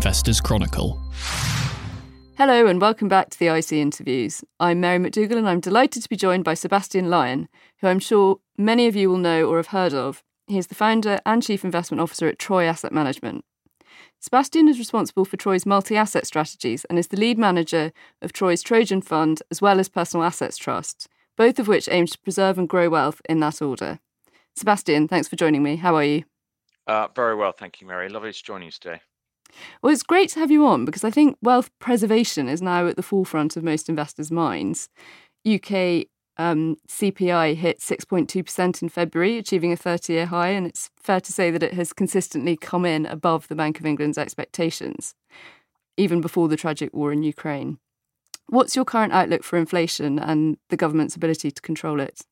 Investors 0.00 0.40
Chronicle. 0.40 0.98
Hello 2.38 2.66
and 2.66 2.80
welcome 2.80 3.06
back 3.06 3.28
to 3.28 3.38
the 3.38 3.54
IC 3.54 3.72
interviews. 3.72 4.42
I'm 4.58 4.80
Mary 4.80 4.98
McDougall 4.98 5.36
and 5.36 5.46
I'm 5.46 5.60
delighted 5.60 6.02
to 6.02 6.08
be 6.08 6.16
joined 6.16 6.42
by 6.42 6.54
Sebastian 6.54 7.10
Lyon, 7.10 7.50
who 7.80 7.86
I'm 7.86 7.98
sure 7.98 8.38
many 8.56 8.86
of 8.86 8.96
you 8.96 9.10
will 9.10 9.18
know 9.18 9.44
or 9.44 9.58
have 9.58 9.66
heard 9.66 9.92
of. 9.92 10.24
He 10.46 10.56
is 10.56 10.68
the 10.68 10.74
founder 10.74 11.20
and 11.26 11.42
chief 11.42 11.66
investment 11.66 12.00
officer 12.00 12.26
at 12.28 12.38
Troy 12.38 12.64
Asset 12.64 12.92
Management. 12.92 13.44
Sebastian 14.20 14.68
is 14.68 14.78
responsible 14.78 15.26
for 15.26 15.36
Troy's 15.36 15.66
multi 15.66 15.96
asset 15.96 16.26
strategies 16.26 16.86
and 16.86 16.98
is 16.98 17.08
the 17.08 17.20
lead 17.20 17.36
manager 17.36 17.92
of 18.22 18.32
Troy's 18.32 18.62
Trojan 18.62 19.02
Fund 19.02 19.42
as 19.50 19.60
well 19.60 19.78
as 19.78 19.90
Personal 19.90 20.24
Assets 20.24 20.56
Trust, 20.56 21.08
both 21.36 21.58
of 21.58 21.68
which 21.68 21.90
aim 21.90 22.06
to 22.06 22.18
preserve 22.20 22.56
and 22.56 22.70
grow 22.70 22.88
wealth 22.88 23.20
in 23.28 23.40
that 23.40 23.60
order. 23.60 23.98
Sebastian, 24.56 25.08
thanks 25.08 25.28
for 25.28 25.36
joining 25.36 25.62
me. 25.62 25.76
How 25.76 25.94
are 25.94 26.04
you? 26.04 26.24
Uh, 26.86 27.08
very 27.14 27.34
well, 27.34 27.52
thank 27.52 27.82
you, 27.82 27.86
Mary. 27.86 28.08
Lovely 28.08 28.32
to 28.32 28.42
join 28.42 28.62
you 28.62 28.70
today. 28.70 29.02
Well, 29.82 29.92
it's 29.92 30.02
great 30.02 30.30
to 30.30 30.40
have 30.40 30.50
you 30.50 30.66
on 30.66 30.84
because 30.84 31.04
I 31.04 31.10
think 31.10 31.36
wealth 31.42 31.70
preservation 31.78 32.48
is 32.48 32.62
now 32.62 32.86
at 32.86 32.96
the 32.96 33.02
forefront 33.02 33.56
of 33.56 33.64
most 33.64 33.88
investors' 33.88 34.30
minds. 34.30 34.88
UK 35.46 36.06
um, 36.40 36.76
CPI 36.88 37.54
hit 37.54 37.80
6.2% 37.80 38.82
in 38.82 38.88
February, 38.88 39.36
achieving 39.36 39.72
a 39.72 39.76
30 39.76 40.12
year 40.12 40.26
high, 40.26 40.48
and 40.48 40.66
it's 40.66 40.90
fair 40.96 41.20
to 41.20 41.32
say 41.32 41.50
that 41.50 41.62
it 41.62 41.74
has 41.74 41.92
consistently 41.92 42.56
come 42.56 42.86
in 42.86 43.04
above 43.04 43.48
the 43.48 43.54
Bank 43.54 43.78
of 43.78 43.84
England's 43.84 44.16
expectations, 44.16 45.14
even 45.98 46.22
before 46.22 46.48
the 46.48 46.56
tragic 46.56 46.94
war 46.94 47.12
in 47.12 47.22
Ukraine. 47.22 47.78
What's 48.46 48.74
your 48.74 48.86
current 48.86 49.12
outlook 49.12 49.44
for 49.44 49.58
inflation 49.58 50.18
and 50.18 50.56
the 50.70 50.78
government's 50.78 51.14
ability 51.14 51.50
to 51.50 51.60
control 51.60 52.00
it? 52.00 52.22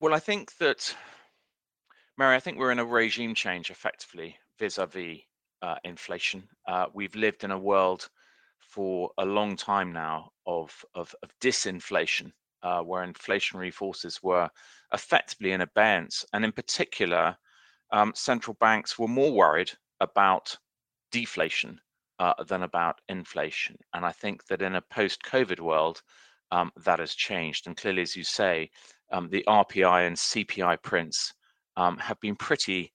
Well, 0.00 0.12
I 0.12 0.18
think 0.18 0.56
that, 0.58 0.94
Mary, 2.16 2.34
I 2.34 2.40
think 2.40 2.58
we're 2.58 2.72
in 2.72 2.80
a 2.80 2.84
regime 2.84 3.34
change 3.34 3.70
effectively 3.70 4.36
vis 4.58 4.78
a 4.78 4.86
vis 4.86 5.18
inflation. 5.84 6.48
Uh, 6.66 6.86
we've 6.94 7.14
lived 7.14 7.44
in 7.44 7.50
a 7.50 7.58
world 7.58 8.08
for 8.60 9.10
a 9.18 9.24
long 9.24 9.56
time 9.56 9.92
now 9.92 10.30
of, 10.46 10.84
of, 10.94 11.14
of 11.22 11.30
disinflation, 11.40 12.30
uh, 12.62 12.80
where 12.82 13.06
inflationary 13.06 13.72
forces 13.72 14.22
were 14.22 14.48
effectively 14.92 15.52
in 15.52 15.62
abeyance. 15.62 16.24
And 16.32 16.44
in 16.44 16.52
particular, 16.52 17.36
um, 17.90 18.12
central 18.14 18.56
banks 18.60 18.98
were 18.98 19.08
more 19.08 19.32
worried 19.32 19.70
about 20.00 20.56
deflation 21.10 21.80
uh, 22.18 22.34
than 22.44 22.62
about 22.62 23.00
inflation. 23.08 23.76
And 23.94 24.04
I 24.04 24.12
think 24.12 24.44
that 24.46 24.62
in 24.62 24.74
a 24.74 24.82
post 24.82 25.22
COVID 25.22 25.60
world, 25.60 26.02
um, 26.50 26.70
that 26.84 26.98
has 26.98 27.14
changed. 27.14 27.66
And 27.66 27.76
clearly, 27.76 28.02
as 28.02 28.16
you 28.16 28.24
say, 28.24 28.70
um, 29.12 29.28
the 29.28 29.44
RPI 29.46 30.06
and 30.06 30.16
CPI 30.16 30.82
prints 30.82 31.32
um, 31.76 31.96
have 31.98 32.18
been 32.20 32.36
pretty 32.36 32.92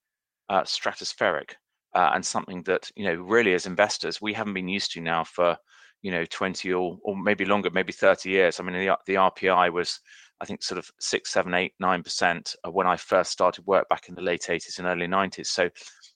uh, 0.49 0.63
stratospheric 0.63 1.52
uh, 1.95 2.11
and 2.13 2.25
something 2.25 2.63
that 2.63 2.89
you 2.95 3.05
know 3.05 3.16
really 3.16 3.53
as 3.53 3.66
investors 3.66 4.22
we 4.22 4.33
haven't 4.33 4.53
been 4.53 4.67
used 4.67 4.91
to 4.91 5.02
now 5.02 5.23
for 5.23 5.58
you 6.02 6.11
know 6.11 6.25
20 6.25 6.73
or, 6.73 6.97
or 7.03 7.16
maybe 7.17 7.45
longer 7.45 7.69
maybe 7.72 7.94
30 7.94 8.30
years. 8.30 8.59
I 8.59 8.64
mean 8.64 8.73
the, 8.73 8.97
the 9.05 9.16
rpi 9.16 9.71
was 9.71 9.99
i 10.41 10.45
think 10.45 10.64
sort 10.64 10.80
of 10.80 10.89
six 10.99 11.31
seven 11.31 11.53
eight 11.53 11.73
nine 11.80 12.03
percent 12.03 12.55
when 12.71 12.88
i 12.88 12.97
first 12.97 13.31
started 13.31 13.66
work 13.66 13.88
back 13.89 14.09
in 14.09 14.16
the 14.16 14.21
late 14.21 14.47
80s 14.49 14.80
and 14.80 14.88
early 14.88 15.08
90s 15.08 15.47
so 15.47 15.69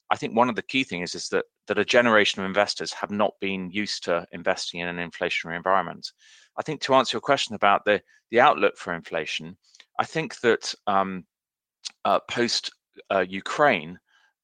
i 0.09 0.17
think 0.17 0.35
one 0.35 0.49
of 0.49 0.55
the 0.55 0.63
key 0.63 0.83
things 0.83 1.13
is 1.15 1.29
that 1.29 1.45
that 1.67 1.77
a 1.77 1.85
generation 1.85 2.41
of 2.41 2.47
investors 2.47 2.91
have 2.93 3.11
not 3.11 3.33
been 3.39 3.69
used 3.69 4.03
to 4.05 4.25
investing 4.31 4.79
in 4.79 4.87
an 4.87 5.11
inflationary 5.11 5.57
environment. 5.57 6.09
I 6.57 6.61
think 6.63 6.79
to 6.81 6.95
answer 6.95 7.15
your 7.15 7.21
question 7.21 7.55
about 7.55 7.83
the 7.85 8.01
the 8.31 8.39
outlook 8.39 8.77
for 8.77 8.93
inflation 8.93 9.57
i 9.99 10.05
think 10.05 10.39
that 10.41 10.73
um, 10.87 11.25
uh, 12.05 12.19
post 12.29 12.71
uh, 13.11 13.25
ukraine 13.27 13.97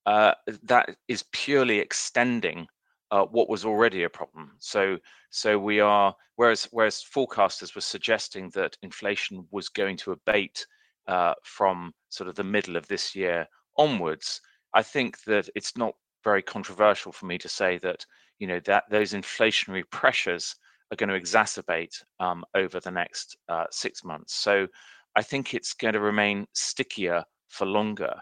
uh, 0.05 0.33
that 0.63 0.95
is 1.07 1.23
purely 1.31 1.79
extending 1.79 2.67
uh, 3.11 3.25
what 3.25 3.49
was 3.49 3.63
already 3.63 4.03
a 4.03 4.09
problem. 4.09 4.51
So, 4.59 4.97
so 5.29 5.59
we 5.59 5.79
are 5.79 6.15
whereas 6.35 6.67
whereas 6.71 7.05
forecasters 7.15 7.75
were 7.75 7.81
suggesting 7.81 8.49
that 8.51 8.77
inflation 8.81 9.45
was 9.51 9.69
going 9.69 9.97
to 9.97 10.11
abate 10.13 10.65
uh, 11.07 11.33
from 11.43 11.93
sort 12.09 12.27
of 12.27 12.35
the 12.35 12.43
middle 12.43 12.75
of 12.75 12.87
this 12.87 13.15
year 13.15 13.47
onwards. 13.77 14.41
I 14.73 14.81
think 14.81 15.23
that 15.25 15.49
it's 15.55 15.77
not 15.77 15.93
very 16.23 16.41
controversial 16.41 17.11
for 17.11 17.25
me 17.27 17.37
to 17.37 17.49
say 17.49 17.77
that 17.79 18.05
you 18.39 18.47
know 18.47 18.59
that 18.61 18.85
those 18.89 19.13
inflationary 19.13 19.83
pressures 19.91 20.55
are 20.91 20.95
going 20.95 21.09
to 21.09 21.19
exacerbate 21.19 21.95
um, 22.19 22.43
over 22.55 22.79
the 22.79 22.91
next 22.91 23.37
uh, 23.47 23.65
six 23.69 24.03
months. 24.03 24.33
So, 24.35 24.67
I 25.15 25.21
think 25.21 25.53
it's 25.53 25.73
going 25.73 25.93
to 25.93 25.99
remain 25.99 26.47
stickier 26.53 27.23
for 27.49 27.67
longer. 27.67 28.15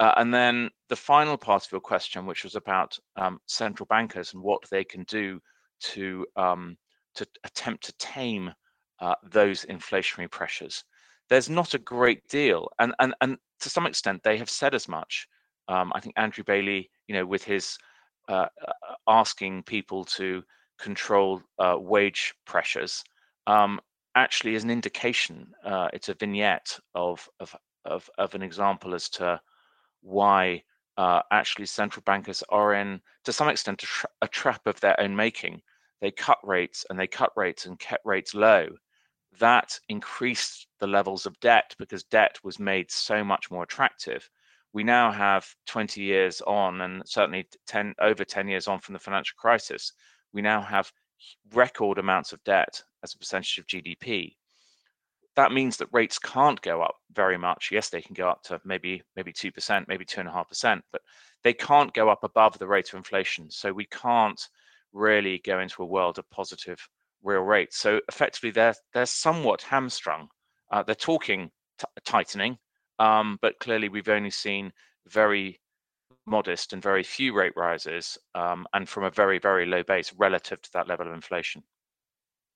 Uh, 0.00 0.12
and 0.16 0.34
then 0.34 0.68
the 0.88 0.96
final 0.96 1.36
part 1.36 1.64
of 1.64 1.72
your 1.72 1.80
question, 1.80 2.26
which 2.26 2.42
was 2.42 2.56
about 2.56 2.98
um, 3.16 3.38
central 3.46 3.86
bankers 3.86 4.34
and 4.34 4.42
what 4.42 4.62
they 4.70 4.82
can 4.82 5.04
do 5.04 5.40
to 5.80 6.26
um, 6.36 6.76
to 7.14 7.26
attempt 7.44 7.84
to 7.84 7.92
tame 7.98 8.52
uh, 9.00 9.14
those 9.30 9.64
inflationary 9.66 10.30
pressures. 10.30 10.84
There's 11.28 11.48
not 11.48 11.74
a 11.74 11.78
great 11.78 12.26
deal, 12.28 12.68
and 12.78 12.92
and 12.98 13.14
and 13.20 13.36
to 13.60 13.70
some 13.70 13.86
extent 13.86 14.22
they 14.22 14.36
have 14.38 14.50
said 14.50 14.74
as 14.74 14.88
much. 14.88 15.28
Um, 15.68 15.92
I 15.94 16.00
think 16.00 16.14
Andrew 16.18 16.44
Bailey, 16.44 16.90
you 17.06 17.14
know, 17.14 17.24
with 17.24 17.44
his 17.44 17.78
uh, 18.28 18.46
uh 18.66 18.72
asking 19.06 19.62
people 19.62 20.04
to 20.04 20.42
control 20.78 21.40
uh, 21.58 21.76
wage 21.78 22.34
pressures, 22.46 23.04
um, 23.46 23.80
actually 24.16 24.54
is 24.54 24.64
an 24.64 24.70
indication. 24.70 25.46
Uh, 25.64 25.88
it's 25.92 26.08
a 26.08 26.14
vignette 26.14 26.78
of 26.96 27.28
of 27.38 27.54
of 27.84 28.10
of 28.18 28.34
an 28.34 28.42
example 28.42 28.94
as 28.94 29.08
to 29.10 29.40
why 30.04 30.62
uh, 30.96 31.22
actually 31.32 31.66
central 31.66 32.02
bankers 32.06 32.44
are 32.50 32.74
in, 32.74 33.00
to 33.24 33.32
some 33.32 33.48
extent, 33.48 33.82
a, 33.82 33.86
tra- 33.86 34.10
a, 34.22 34.28
trap 34.28 34.66
of 34.66 34.78
their 34.80 34.98
own 35.00 35.16
making. 35.16 35.60
They 36.00 36.10
cut 36.10 36.38
rates 36.44 36.84
and 36.88 36.98
they 36.98 37.06
cut 37.06 37.32
rates 37.36 37.66
and 37.66 37.78
kept 37.78 38.04
rates 38.04 38.34
low. 38.34 38.68
That 39.40 39.78
increased 39.88 40.68
the 40.78 40.86
levels 40.86 41.26
of 41.26 41.40
debt 41.40 41.74
because 41.78 42.04
debt 42.04 42.38
was 42.44 42.60
made 42.60 42.90
so 42.90 43.24
much 43.24 43.50
more 43.50 43.64
attractive. 43.64 44.28
We 44.72 44.84
now 44.84 45.10
have 45.10 45.46
20 45.66 46.00
years 46.02 46.40
on, 46.42 46.80
and 46.82 47.02
certainly 47.06 47.48
10 47.66 47.94
over 48.00 48.24
10 48.24 48.48
years 48.48 48.68
on 48.68 48.78
from 48.78 48.92
the 48.92 48.98
financial 48.98 49.34
crisis, 49.36 49.92
we 50.32 50.42
now 50.42 50.60
have 50.60 50.92
record 51.52 51.98
amounts 51.98 52.32
of 52.32 52.44
debt 52.44 52.82
as 53.02 53.14
a 53.14 53.18
percentage 53.18 53.58
of 53.58 53.66
GDP 53.66 54.34
that 55.36 55.52
means 55.52 55.76
that 55.76 55.88
rates 55.92 56.18
can't 56.18 56.60
go 56.62 56.82
up 56.82 56.96
very 57.12 57.36
much. 57.36 57.70
Yes, 57.72 57.88
they 57.88 58.02
can 58.02 58.14
go 58.14 58.28
up 58.28 58.42
to 58.44 58.60
maybe 58.64 59.02
maybe 59.16 59.32
two 59.32 59.50
percent, 59.50 59.88
maybe 59.88 60.04
two 60.04 60.20
and 60.20 60.28
a 60.28 60.32
half 60.32 60.48
percent, 60.48 60.84
but 60.92 61.02
they 61.42 61.52
can't 61.52 61.92
go 61.92 62.08
up 62.08 62.24
above 62.24 62.58
the 62.58 62.66
rate 62.66 62.88
of 62.88 62.96
inflation. 62.96 63.50
So 63.50 63.72
we 63.72 63.86
can't 63.86 64.40
really 64.92 65.40
go 65.44 65.60
into 65.60 65.82
a 65.82 65.86
world 65.86 66.18
of 66.18 66.30
positive 66.30 66.78
real 67.22 67.42
rates. 67.42 67.78
So 67.78 68.00
effectively, 68.08 68.50
they're 68.50 68.74
they're 68.92 69.06
somewhat 69.06 69.62
hamstrung. 69.62 70.28
Uh, 70.70 70.82
they're 70.82 70.94
talking 70.94 71.50
t- 71.78 71.86
tightening, 72.04 72.56
um, 72.98 73.38
but 73.42 73.58
clearly 73.58 73.88
we've 73.88 74.08
only 74.08 74.30
seen 74.30 74.72
very 75.08 75.60
modest 76.26 76.72
and 76.72 76.82
very 76.82 77.02
few 77.02 77.34
rate 77.34 77.52
rises, 77.56 78.16
um, 78.34 78.66
and 78.72 78.88
from 78.88 79.04
a 79.04 79.10
very 79.10 79.38
very 79.38 79.66
low 79.66 79.82
base 79.82 80.12
relative 80.16 80.62
to 80.62 80.70
that 80.74 80.88
level 80.88 81.06
of 81.08 81.12
inflation. 81.12 81.62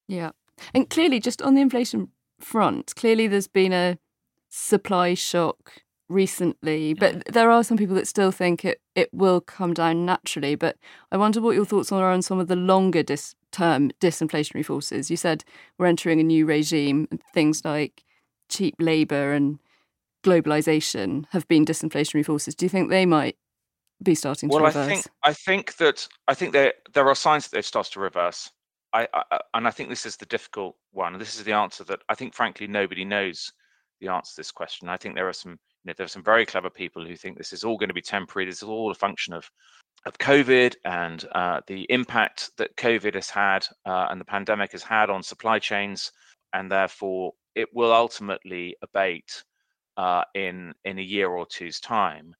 Yeah, 0.06 0.30
and 0.74 0.88
clearly, 0.88 1.18
just 1.18 1.42
on 1.42 1.54
the 1.54 1.60
inflation 1.60 2.12
front. 2.40 2.94
Clearly, 2.96 3.26
there's 3.26 3.48
been 3.48 3.72
a 3.72 3.98
supply 4.50 5.14
shock 5.14 5.82
recently, 6.08 6.94
but 6.94 7.24
there 7.26 7.50
are 7.50 7.62
some 7.62 7.76
people 7.76 7.94
that 7.94 8.08
still 8.08 8.30
think 8.30 8.64
it, 8.64 8.80
it 8.94 9.12
will 9.12 9.40
come 9.40 9.74
down 9.74 10.06
naturally. 10.06 10.54
But 10.54 10.76
I 11.12 11.16
wonder 11.16 11.40
what 11.40 11.54
your 11.54 11.66
thoughts 11.66 11.92
are 11.92 12.10
on 12.10 12.22
some 12.22 12.38
of 12.38 12.48
the 12.48 12.56
longer 12.56 13.02
dis- 13.02 13.34
term 13.52 13.90
disinflationary 14.00 14.64
forces. 14.64 15.10
You 15.10 15.16
said 15.16 15.44
we're 15.78 15.86
entering 15.86 16.20
a 16.20 16.24
new 16.24 16.46
regime, 16.46 17.08
and 17.10 17.20
things 17.34 17.64
like 17.64 18.04
cheap 18.48 18.74
labour 18.78 19.32
and 19.32 19.58
globalization 20.24 21.26
have 21.30 21.46
been 21.48 21.64
disinflationary 21.64 22.24
forces. 22.24 22.54
Do 22.54 22.64
you 22.64 22.70
think 22.70 22.90
they 22.90 23.06
might 23.06 23.36
be 24.02 24.14
starting 24.14 24.48
well, 24.48 24.60
to 24.60 24.64
reverse? 24.66 24.76
Well, 24.76 24.84
I 24.84 24.88
think 24.88 25.06
I 25.22 25.32
think 25.32 25.76
that 25.76 26.08
I 26.26 26.34
think 26.34 26.52
there 26.52 26.74
there 26.92 27.08
are 27.08 27.14
signs 27.14 27.44
that 27.44 27.56
they've 27.56 27.64
started 27.64 27.92
to 27.92 28.00
reverse. 28.00 28.50
I, 28.92 29.06
I, 29.12 29.40
and 29.54 29.66
I 29.66 29.70
think 29.70 29.88
this 29.88 30.06
is 30.06 30.16
the 30.16 30.26
difficult 30.26 30.76
one. 30.92 31.18
This 31.18 31.36
is 31.36 31.44
the 31.44 31.52
answer 31.52 31.84
that 31.84 32.00
I 32.08 32.14
think, 32.14 32.34
frankly, 32.34 32.66
nobody 32.66 33.04
knows 33.04 33.52
the 34.00 34.08
answer 34.08 34.30
to 34.32 34.36
this 34.36 34.50
question. 34.50 34.88
I 34.88 34.96
think 34.96 35.14
there 35.14 35.28
are 35.28 35.32
some, 35.32 35.52
you 35.52 35.58
know, 35.86 35.94
there 35.96 36.04
are 36.04 36.08
some 36.08 36.24
very 36.24 36.46
clever 36.46 36.70
people 36.70 37.04
who 37.04 37.16
think 37.16 37.36
this 37.36 37.52
is 37.52 37.64
all 37.64 37.76
going 37.76 37.88
to 37.88 37.94
be 37.94 38.02
temporary. 38.02 38.46
This 38.46 38.62
is 38.62 38.68
all 38.68 38.90
a 38.90 38.94
function 38.94 39.34
of 39.34 39.50
of 40.06 40.16
COVID 40.18 40.76
and 40.84 41.26
uh, 41.32 41.60
the 41.66 41.84
impact 41.90 42.50
that 42.56 42.76
COVID 42.76 43.14
has 43.14 43.28
had 43.28 43.66
uh, 43.84 44.06
and 44.10 44.20
the 44.20 44.24
pandemic 44.24 44.72
has 44.72 44.82
had 44.82 45.10
on 45.10 45.22
supply 45.22 45.58
chains, 45.58 46.12
and 46.52 46.70
therefore 46.70 47.32
it 47.54 47.68
will 47.74 47.92
ultimately 47.92 48.76
abate 48.82 49.42
uh, 49.96 50.22
in 50.34 50.72
in 50.84 50.98
a 50.98 51.02
year 51.02 51.28
or 51.28 51.46
two's 51.46 51.80
time. 51.80 52.34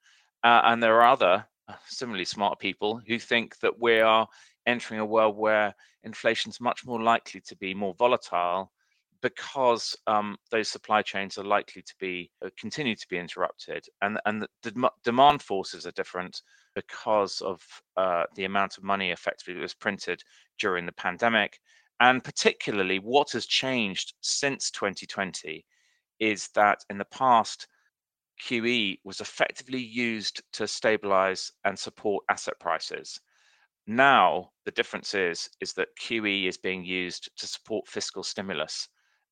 Uh, 0.44 0.62
and 0.64 0.82
there 0.82 1.00
are 1.00 1.08
other 1.08 1.44
uh, 1.68 1.74
similarly 1.86 2.24
smart 2.24 2.58
people 2.60 3.00
who 3.06 3.18
think 3.18 3.58
that 3.58 3.78
we 3.80 4.00
are 4.00 4.26
entering 4.69 5.00
a 5.00 5.06
world 5.06 5.37
where 5.37 5.75
inflation 6.05 6.50
is 6.50 6.61
much 6.61 6.87
more 6.87 7.03
likely 7.03 7.41
to 7.41 7.56
be 7.56 7.75
more 7.75 7.94
volatile 7.94 8.70
because 9.20 9.97
um, 10.06 10.37
those 10.50 10.69
supply 10.69 11.03
chains 11.03 11.38
are 11.38 11.44
likely 11.44 11.82
to 11.82 11.94
be 11.99 12.31
uh, 12.44 12.50
continue 12.56 12.94
to 12.94 13.09
be 13.09 13.19
interrupted, 13.19 13.85
and 14.03 14.20
and 14.26 14.43
the 14.43 14.70
dem- 14.70 14.94
demand 15.03 15.43
forces 15.43 15.87
are 15.87 15.93
different 15.93 16.43
because 16.75 17.41
of 17.41 17.61
uh, 17.97 18.25
the 18.37 18.44
amount 18.44 18.79
of 18.79 18.85
money 18.85 19.11
effectively 19.11 19.55
that 19.55 19.61
was 19.61 19.75
printed 19.75 20.23
during 20.61 20.87
the 20.87 20.93
pandemic, 20.93 21.59
and 22.00 22.23
particularly 22.23 22.99
what 23.00 23.32
has 23.32 23.47
changed 23.47 24.15
since 24.20 24.70
2020 24.70 25.65
is 26.20 26.49
that 26.55 26.85
in 26.91 26.99
the 26.99 27.05
past 27.06 27.67
QE 28.41 28.99
was 29.05 29.20
effectively 29.20 29.81
used 29.81 30.43
to 30.53 30.69
stabilize 30.69 31.50
and 31.65 31.76
support 31.79 32.25
asset 32.29 32.55
prices. 32.61 33.20
Now 33.88 34.50
the 34.67 34.70
difference 34.70 35.14
is 35.14 35.49
is 35.61 35.73
that 35.73 35.88
QE 35.99 36.46
is 36.46 36.58
being 36.58 36.85
used 36.85 37.31
to 37.38 37.46
support 37.46 37.88
fiscal 37.88 38.23
stimulus. 38.23 38.87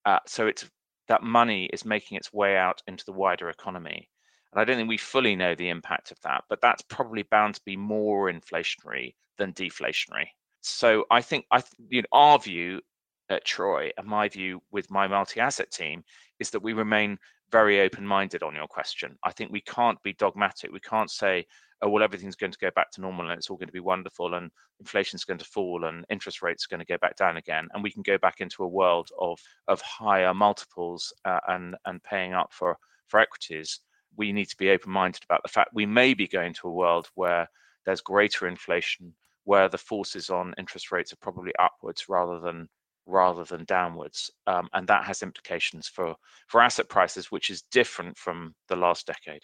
Uh, 0.07 0.19
so 0.27 0.47
it's 0.47 0.65
that 1.09 1.23
money 1.23 1.67
is 1.75 1.85
making 1.85 2.17
its 2.17 2.33
way 2.33 2.57
out 2.57 2.83
into 2.87 3.05
the 3.05 3.13
wider 3.13 3.51
economy. 3.51 4.09
And 4.53 4.61
I 4.61 4.65
don't 4.65 4.77
think 4.77 4.89
we 4.89 4.97
fully 4.97 5.37
know 5.37 5.55
the 5.55 5.69
impact 5.69 6.11
of 6.11 6.19
that, 6.23 6.45
but 6.49 6.63
that's 6.63 6.83
probably 6.89 7.23
bound 7.25 7.57
to 7.57 7.61
be 7.67 7.77
more 7.77 8.33
inflationary 8.33 9.15
than 9.37 9.53
deflationary. 9.53 10.29
So 10.63 11.05
I 11.11 11.21
think 11.21 11.45
I 11.51 11.63
you 11.91 12.01
know, 12.01 12.09
our 12.13 12.39
view 12.39 12.81
at 13.29 13.45
Troy 13.45 13.91
and 13.99 14.07
my 14.07 14.27
view 14.31 14.63
with 14.71 14.91
my 14.91 15.07
multi-asset 15.07 15.71
team 15.71 16.03
is 16.41 16.49
that 16.51 16.63
we 16.63 16.73
remain 16.73 17.19
very 17.51 17.81
open-minded 17.81 18.43
on 18.43 18.55
your 18.55 18.67
question. 18.67 19.17
I 19.23 19.33
think 19.33 19.51
we 19.51 19.61
can't 19.61 20.03
be 20.03 20.15
dogmatic. 20.15 20.73
We 20.73 20.81
can't 20.81 21.11
say, 21.11 21.47
oh 21.83 21.89
well, 21.89 22.03
everything's 22.03 22.37
going 22.37 22.53
to 22.53 22.59
go 22.59 22.71
back 22.75 22.91
to 22.93 23.01
normal 23.01 23.29
and 23.29 23.39
it's 23.39 23.51
all 23.51 23.57
going 23.57 23.69
to 23.69 23.73
be 23.73 23.81
wonderful 23.81 24.35
and 24.35 24.51
inflation's 24.81 25.25
going 25.25 25.39
to 25.39 25.45
fall 25.45 25.85
and 25.85 26.05
interest 26.11 26.43
rates 26.43 26.65
are 26.65 26.75
going 26.75 26.85
to 26.85 26.93
go 26.93 26.99
back 26.99 27.17
down 27.17 27.37
again, 27.37 27.69
and 27.73 27.83
we 27.83 27.91
can 27.91 28.03
go 28.03 28.19
back 28.19 28.41
into 28.41 28.65
a 28.65 28.69
world 28.69 29.11
of 29.21 29.39
of 29.69 29.81
higher 29.81 30.35
multiples 30.35 31.13
uh, 31.25 31.41
and 31.49 31.77
and 31.85 32.03
paying 32.03 32.35
up 32.35 32.53
for 32.53 32.77
for 33.09 33.21
equities. 33.21 33.81
We 34.17 34.33
need 34.33 34.49
to 34.49 34.57
be 34.57 34.71
open-minded 34.71 35.23
about 35.25 35.43
the 35.43 35.51
fact 35.51 35.71
we 35.75 35.87
may 35.87 36.15
be 36.15 36.27
going 36.27 36.55
to 36.55 36.69
a 36.69 36.73
world 36.73 37.09
where 37.15 37.49
there's 37.85 38.01
greater 38.01 38.49
inflation, 38.49 39.15
where 39.45 39.69
the 39.69 39.79
forces 39.79 40.31
on 40.31 40.55
interest 40.59 40.91
rates 40.91 41.13
are 41.13 41.23
probably 41.23 41.53
upwards 41.59 42.09
rather 42.09 42.41
than 42.41 42.69
rather 43.07 43.45
than 43.45 43.65
downwards, 43.65 44.31
um, 44.47 44.69
and 44.73 44.87
that 44.89 45.05
has 45.05 45.23
implications 45.23 45.89
for 45.89 46.15
for 46.49 46.61
asset 46.61 46.89
prices, 46.89 47.31
which 47.31 47.51
is 47.51 47.63
different 47.71 48.17
from 48.17 48.55
the 48.69 48.77
last 48.77 49.07
decade. 49.07 49.43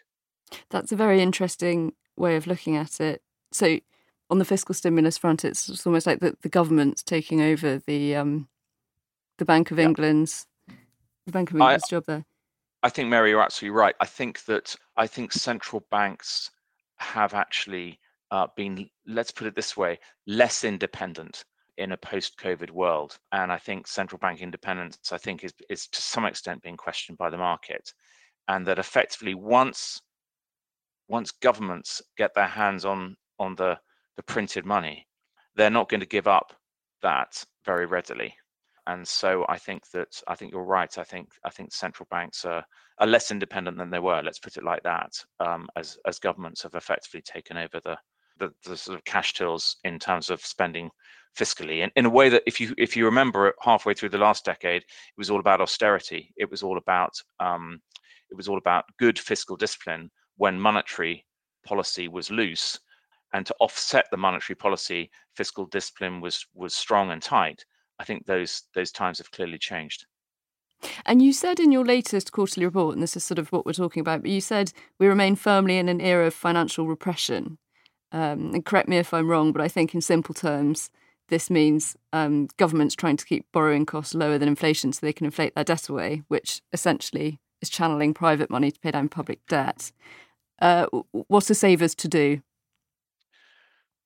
That's 0.71 0.93
a 0.93 0.97
very 0.97 1.21
interesting 1.23 1.93
way 2.17 2.37
of 2.37 2.47
looking 2.47 2.77
at 2.77 3.01
it. 3.01 3.23
So, 3.53 3.79
on 4.31 4.39
the 4.39 4.45
fiscal 4.45 4.75
stimulus 4.75 5.19
front, 5.19 5.45
it's, 5.45 5.69
it's 5.69 5.87
almost 5.87 6.07
like 6.07 6.21
the, 6.21 6.37
the 6.43 6.49
government's 6.49 7.03
taking 7.03 7.41
over 7.41 7.79
the 7.79 8.17
um, 8.17 8.49
the 9.39 9.45
Bank 9.45 9.71
of 9.71 9.79
England's 9.79 10.47
the 11.27 11.33
Bank 11.33 11.51
of 11.51 11.57
England's 11.57 11.85
I, 11.85 11.89
job 11.89 12.05
there. 12.07 12.25
I 12.83 12.89
think 12.89 13.09
Mary, 13.09 13.31
you're 13.31 13.43
absolutely 13.43 13.77
right. 13.77 13.95
I 14.01 14.07
think 14.07 14.45
that 14.47 14.75
I 14.97 15.07
think 15.07 15.33
central 15.33 15.85
banks 15.91 16.51
have 16.97 17.35
actually 17.35 17.99
uh, 18.31 18.47
been, 18.57 18.89
let's 19.07 19.31
put 19.31 19.47
it 19.47 19.55
this 19.55 19.77
way, 19.77 19.99
less 20.27 20.65
independent 20.65 21.45
in 21.79 21.93
a 21.93 21.97
post-COVID 21.97 22.71
world. 22.71 23.19
And 23.33 23.51
I 23.51 23.59
think 23.59 23.87
central 23.87 24.19
bank 24.19 24.41
independence, 24.41 25.13
I 25.13 25.19
think, 25.19 25.45
is, 25.45 25.53
is 25.71 25.87
to 25.89 26.03
some 26.03 26.25
extent 26.27 26.63
being 26.63 26.77
questioned 26.77 27.19
by 27.19 27.31
the 27.31 27.39
market. 27.39 27.93
And 28.49 28.67
that 28.67 28.79
effectively 28.79 29.35
once 29.35 30.01
once 31.09 31.31
governments 31.31 32.01
get 32.17 32.35
their 32.35 32.47
hands 32.47 32.85
on 32.85 33.17
on 33.39 33.55
the, 33.57 33.79
the 34.17 34.23
printed 34.23 34.65
money, 34.65 35.07
they're 35.57 35.71
not 35.71 35.89
going 35.89 36.01
to 36.01 36.07
give 36.07 36.27
up 36.27 36.53
that 37.03 37.45
very 37.65 37.87
readily. 37.87 38.35
And 38.87 39.07
so 39.07 39.45
I 39.49 39.59
think 39.59 39.89
that 39.93 40.21
I 40.27 40.35
think 40.35 40.53
you're 40.53 40.65
right. 40.65 40.97
I 40.99 41.05
think 41.05 41.29
I 41.45 41.51
think 41.51 41.73
central 41.73 42.07
banks 42.11 42.45
are, 42.45 42.65
are 42.99 43.07
less 43.07 43.31
independent 43.31 43.79
than 43.79 43.91
they 43.91 44.01
were. 44.01 44.23
Let's 44.23 44.41
put 44.41 44.57
it 44.57 44.65
like 44.65 44.83
that. 44.83 45.13
Um, 45.39 45.69
as 45.77 45.99
as 46.07 46.19
governments 46.19 46.63
have 46.63 46.75
effectively 46.75 47.23
taken 47.23 47.57
over 47.57 47.81
the, 47.85 47.97
the, 48.43 48.71
the 48.71 48.77
sort 48.77 48.99
of 48.99 49.05
cash 49.05 49.35
tills 49.35 49.77
in 49.85 49.99
terms 49.99 50.31
of 50.31 50.45
spending 50.45 50.91
fiscally, 51.37 51.83
and 51.83 51.93
in 51.97 52.07
a 52.07 52.11
way 52.11 52.29
that 52.29 52.43
if 52.47 52.61
you 52.61 52.75
if 52.77 52.97
you 52.97 53.05
remember 53.05 53.55
halfway 53.61 53.95
through 53.95 54.11
the 54.11 54.19
last 54.19 54.45
decade, 54.45 54.83
it 54.83 55.19
was 55.19 55.31
all 55.31 55.41
about 55.41 55.61
austerity. 55.61 56.33
It 56.37 56.51
was 56.51 56.63
all 56.63 56.79
about 56.79 57.13
um, 57.41 57.81
it 58.31 58.37
was 58.37 58.49
all 58.49 58.59
about 58.59 58.85
good 58.99 59.19
fiscal 59.19 59.57
discipline 59.57 60.11
when 60.37 60.61
monetary 60.61 61.25
policy 61.65 62.09
was 62.09 62.31
loose, 62.31 62.79
and 63.33 63.47
to 63.47 63.55
offset 63.61 64.07
the 64.11 64.17
monetary 64.17 64.57
policy, 64.57 65.11
fiscal 65.37 65.67
discipline 65.67 66.21
was 66.21 66.47
was 66.55 66.75
strong 66.75 67.11
and 67.11 67.23
tight. 67.23 67.65
I 67.99 68.05
think 68.05 68.27
those 68.27 68.65
those 68.75 68.93
times 68.93 69.19
have 69.19 69.31
clearly 69.31 69.59
changed. 69.59 70.07
And 71.07 71.23
you 71.23 71.33
said 71.33 71.61
in 71.61 71.71
your 71.71 71.85
latest 71.85 72.33
quarterly 72.33 72.67
report, 72.67 72.95
and 72.95 73.03
this 73.03 73.17
is 73.17 73.25
sort 73.25 73.39
of 73.39 73.53
what 73.53 73.65
we're 73.65 73.73
talking 73.73 74.01
about, 74.01 74.23
but 74.23 74.31
you 74.31 74.41
said 74.41 74.73
we 74.99 75.07
remain 75.07 75.37
firmly 75.37 75.79
in 75.79 75.89
an 75.89 76.01
era 76.01 76.27
of 76.27 76.35
financial 76.35 76.89
repression. 76.89 77.59
Um, 78.13 78.53
and 78.55 78.65
correct 78.65 78.89
me 78.89 78.99
if 78.99 79.13
I'm 79.15 79.29
wrong, 79.29 79.53
but 79.53 79.63
I 79.63 79.69
think 79.69 79.95
in 79.95 80.01
simple 80.01 80.35
terms, 80.35 80.91
this 81.29 81.49
means 81.49 81.97
um, 82.13 82.49
governments 82.59 82.95
trying 82.95 83.17
to 83.17 83.25
keep 83.25 83.47
borrowing 83.53 83.87
costs 83.87 84.15
lower 84.15 84.39
than 84.39 84.49
inflation 84.49 84.93
so 84.93 85.01
they 85.01 85.13
can 85.15 85.25
inflate 85.25 85.55
their 85.55 85.65
debt 85.65 85.89
away, 85.89 86.23
which 86.29 86.61
essentially 86.73 87.41
is 87.63 87.71
channeling 87.71 88.13
private 88.13 88.51
money 88.51 88.71
to 88.71 88.81
pay 88.81 88.91
down 88.91 89.09
public 89.09 89.41
debt. 89.49 89.93
Uh, 90.61 90.87
what 91.13 91.51
are 91.51 91.55
savers 91.55 91.95
to 91.95 92.09
do? 92.09 92.43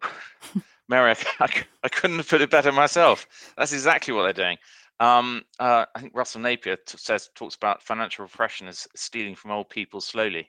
Mary, 0.89 1.15
I, 1.41 1.65
I, 1.83 1.89
couldn't 1.89 2.19
have 2.19 2.29
put 2.29 2.43
it 2.43 2.51
better 2.51 2.71
myself. 2.71 3.27
That's 3.59 3.73
exactly 3.73 4.15
what 4.15 4.23
they're 4.23 4.33
doing. 4.33 4.57
Um, 5.01 5.45
uh, 5.59 5.87
I 5.95 6.01
think 6.01 6.15
Russell 6.15 6.41
Napier 6.41 6.77
t- 6.77 6.97
says 6.97 7.29
talks 7.35 7.57
about 7.57 7.83
financial 7.83 8.25
repression 8.25 8.69
as 8.69 8.87
stealing 8.95 9.35
from 9.35 9.51
old 9.51 9.69
people 9.69 10.01
slowly. 10.01 10.49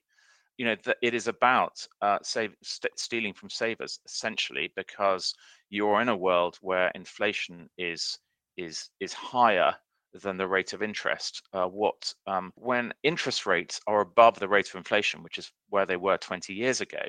You 0.57 0.65
know, 0.65 0.75
that 0.86 0.98
it 1.01 1.13
is 1.13 1.27
about 1.27 1.88
uh, 2.01 2.19
save, 2.24 2.56
st- 2.63 2.98
stealing 3.00 3.33
from 3.33 3.50
savers 3.50 4.00
essentially 4.06 4.71
because 4.75 5.33
you're 5.69 6.01
in 6.01 6.09
a 6.09 6.15
world 6.15 6.57
where 6.62 6.89
inflation 6.95 7.69
is 7.77 8.18
is 8.57 8.89
is 9.00 9.13
higher 9.13 9.75
than 10.13 10.38
the 10.38 10.48
rate 10.48 10.74
of 10.74 10.81
interest. 10.81 11.44
Uh, 11.54 11.68
what 11.68 12.13
um, 12.25 12.51
when 12.56 12.94
interest 13.04 13.45
rates 13.45 13.80
are 13.88 14.01
above 14.01 14.39
the 14.39 14.48
rate 14.48 14.68
of 14.69 14.75
inflation, 14.75 15.21
which 15.24 15.38
is 15.38 15.51
where 15.69 15.86
they 15.86 15.98
were 15.98 16.18
20 16.18 16.54
years 16.54 16.81
ago, 16.81 17.03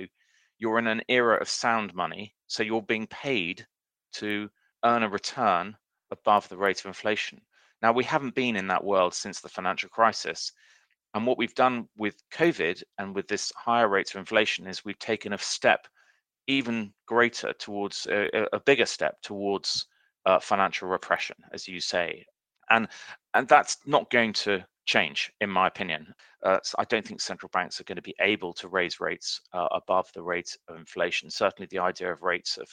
you're 0.59 0.79
in 0.79 0.87
an 0.87 1.03
era 1.09 1.41
of 1.41 1.49
sound 1.49 1.94
money, 1.94 2.35
so 2.47 2.62
you're 2.62 2.83
being 2.83 3.06
paid 3.06 3.67
to 4.12 4.51
earn 4.85 5.03
a 5.03 5.09
return 5.09 5.77
above 6.11 6.49
the 6.49 6.56
rate 6.56 6.81
of 6.81 6.87
inflation. 6.87 7.41
Now 7.83 7.93
we 7.93 8.05
haven't 8.05 8.35
been 8.35 8.56
in 8.56 8.67
that 8.69 8.85
world 8.85 9.15
since 9.15 9.41
the 9.41 9.49
financial 9.49 9.89
crisis. 9.89 10.53
And 11.14 11.26
what 11.26 11.38
we've 11.38 11.55
done 11.55 11.88
with 11.96 12.16
COVID 12.31 12.82
and 12.99 13.14
with 13.14 13.28
this 13.28 13.52
higher 13.56 13.88
rates 13.88 14.14
of 14.14 14.19
inflation 14.19 14.66
is 14.66 14.84
we've 14.84 14.99
taken 14.99 15.32
a 15.32 15.38
step 15.38 15.87
even 16.46 16.93
greater 17.06 17.53
towards 17.55 18.06
a, 18.10 18.46
a 18.53 18.60
bigger 18.60 18.86
step 18.86 19.20
towards 19.22 19.86
uh, 20.27 20.38
financial 20.38 20.88
repression, 20.88 21.36
as 21.53 21.69
you 21.69 21.81
say, 21.81 22.24
and 22.70 22.88
and 23.34 23.48
that's 23.48 23.79
not 23.86 24.10
going 24.10 24.32
to 24.32 24.65
change, 24.86 25.31
in 25.41 25.50
my 25.50 25.67
opinion. 25.67 26.15
Uh, 26.43 26.58
so 26.62 26.74
I 26.79 26.84
don't 26.84 27.06
think 27.06 27.20
central 27.20 27.50
banks 27.53 27.81
are 27.81 27.84
going 27.84 27.96
to 27.96 28.03
be 28.03 28.15
able 28.20 28.53
to 28.55 28.69
raise 28.69 29.00
rates 29.00 29.41
uh, 29.53 29.69
above 29.72 30.10
the 30.15 30.22
rate 30.22 30.56
of 30.69 30.77
inflation. 30.77 31.31
Certainly, 31.31 31.69
the 31.70 31.79
idea 31.79 32.12
of 32.12 32.22
rates 32.22 32.56
of 32.56 32.69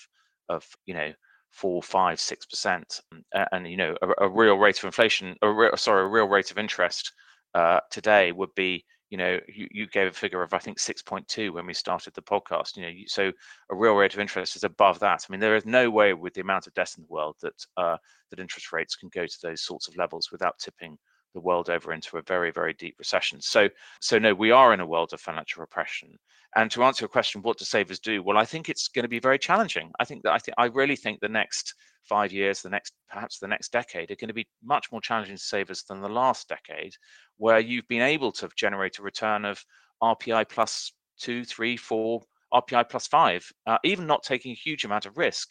of 0.50 0.68
you 0.86 0.94
know 0.94 1.14
four, 1.52 1.82
five, 1.82 2.20
six 2.20 2.46
percent, 2.46 3.02
and, 3.12 3.48
and, 3.52 3.68
you 3.68 3.78
know 3.78 3.96
a, 4.02 4.26
a, 4.26 4.30
real 4.30 4.56
rate 4.56 4.78
of 4.78 4.86
inflation, 4.86 5.36
a 5.42 5.50
real, 5.50 5.76
sorry, 5.78 6.04
a 6.04 6.08
real 6.08 6.28
rate 6.28 6.52
of 6.52 6.58
interest 6.58 7.14
uh, 7.56 7.80
today 7.90 8.32
would 8.32 8.54
be 8.56 8.86
you 9.12 9.18
know, 9.18 9.40
you, 9.48 9.68
you 9.72 9.88
gave 9.88 10.08
a 10.08 10.12
figure 10.12 10.42
of 10.42 10.54
I 10.54 10.58
think 10.58 10.78
6.2 10.80 11.54
when 11.54 11.66
we 11.66 11.74
started 11.74 12.14
the 12.14 12.22
podcast. 12.22 12.76
You 12.76 12.84
know, 12.84 12.92
so 13.08 13.32
a 13.70 13.76
real 13.76 13.94
rate 13.94 14.14
of 14.14 14.20
interest 14.20 14.56
is 14.56 14.64
above 14.64 15.00
that. 15.00 15.24
I 15.24 15.32
mean, 15.32 15.40
there 15.40 15.56
is 15.56 15.66
no 15.66 15.90
way 15.90 16.14
with 16.14 16.34
the 16.34 16.42
amount 16.42 16.68
of 16.68 16.74
debt 16.74 16.92
in 16.98 17.04
the 17.04 17.14
world 17.14 17.36
that 17.42 17.66
uh, 17.78 17.98
that 18.30 18.40
interest 18.40 18.74
rates 18.74 18.96
can 18.96 19.10
go 19.14 19.26
to 19.26 19.38
those 19.42 19.62
sorts 19.62 19.88
of 19.88 19.96
levels 19.96 20.32
without 20.32 20.58
tipping 20.60 20.98
the 21.36 21.40
world 21.42 21.70
over 21.70 21.94
into 21.94 22.18
a 22.18 22.24
very 22.24 22.52
very 22.52 22.74
deep 22.74 22.96
recession. 22.98 23.40
So 23.42 23.70
so 24.02 24.18
no, 24.18 24.34
we 24.34 24.50
are 24.50 24.74
in 24.74 24.80
a 24.80 24.88
world 24.88 25.14
of 25.14 25.22
financial 25.22 25.62
repression. 25.62 26.18
And 26.56 26.72
to 26.72 26.84
answer 26.84 27.04
your 27.04 27.10
question, 27.10 27.42
what 27.42 27.58
do 27.58 27.66
savers 27.66 28.00
do? 28.00 28.24
Well, 28.24 28.38
I 28.38 28.46
think 28.46 28.70
it's 28.70 28.88
going 28.88 29.04
to 29.04 29.10
be 29.10 29.20
very 29.20 29.38
challenging. 29.38 29.92
I 30.00 30.06
think 30.06 30.24
that 30.24 30.34
I 30.34 30.40
think 30.40 30.56
I 30.58 30.66
really 30.66 30.96
think 30.96 31.20
the 31.20 31.30
next 31.30 31.76
five 32.06 32.32
years, 32.32 32.62
the 32.62 32.70
next 32.70 32.94
perhaps 33.10 33.40
the 33.40 33.48
next 33.48 33.72
decade 33.72 34.10
are 34.10 34.16
going 34.16 34.30
to 34.30 34.34
be 34.34 34.48
much 34.64 34.92
more 34.92 35.02
challenging 35.02 35.36
to 35.36 35.44
savers 35.44 35.84
than 35.84 36.02
the 36.02 36.10
last 36.10 36.48
decade, 36.48 36.94
where 37.38 37.60
you've 37.60 37.88
been 37.88 38.02
able 38.02 38.32
to 38.32 38.50
generate 38.56 39.00
a 39.00 39.04
return 39.04 39.44
of 39.46 39.64
RPI 40.02 40.50
plus 40.50 40.94
two, 41.20 41.44
three, 41.44 41.76
four, 41.78 42.22
RPI 42.54 42.90
plus 42.90 43.08
five, 43.08 43.46
uh, 43.68 43.78
even 43.84 44.08
not 44.08 44.24
taking 44.24 44.52
a 44.52 44.56
huge 44.56 44.86
amount 44.86 45.06
of 45.06 45.18
risk. 45.18 45.50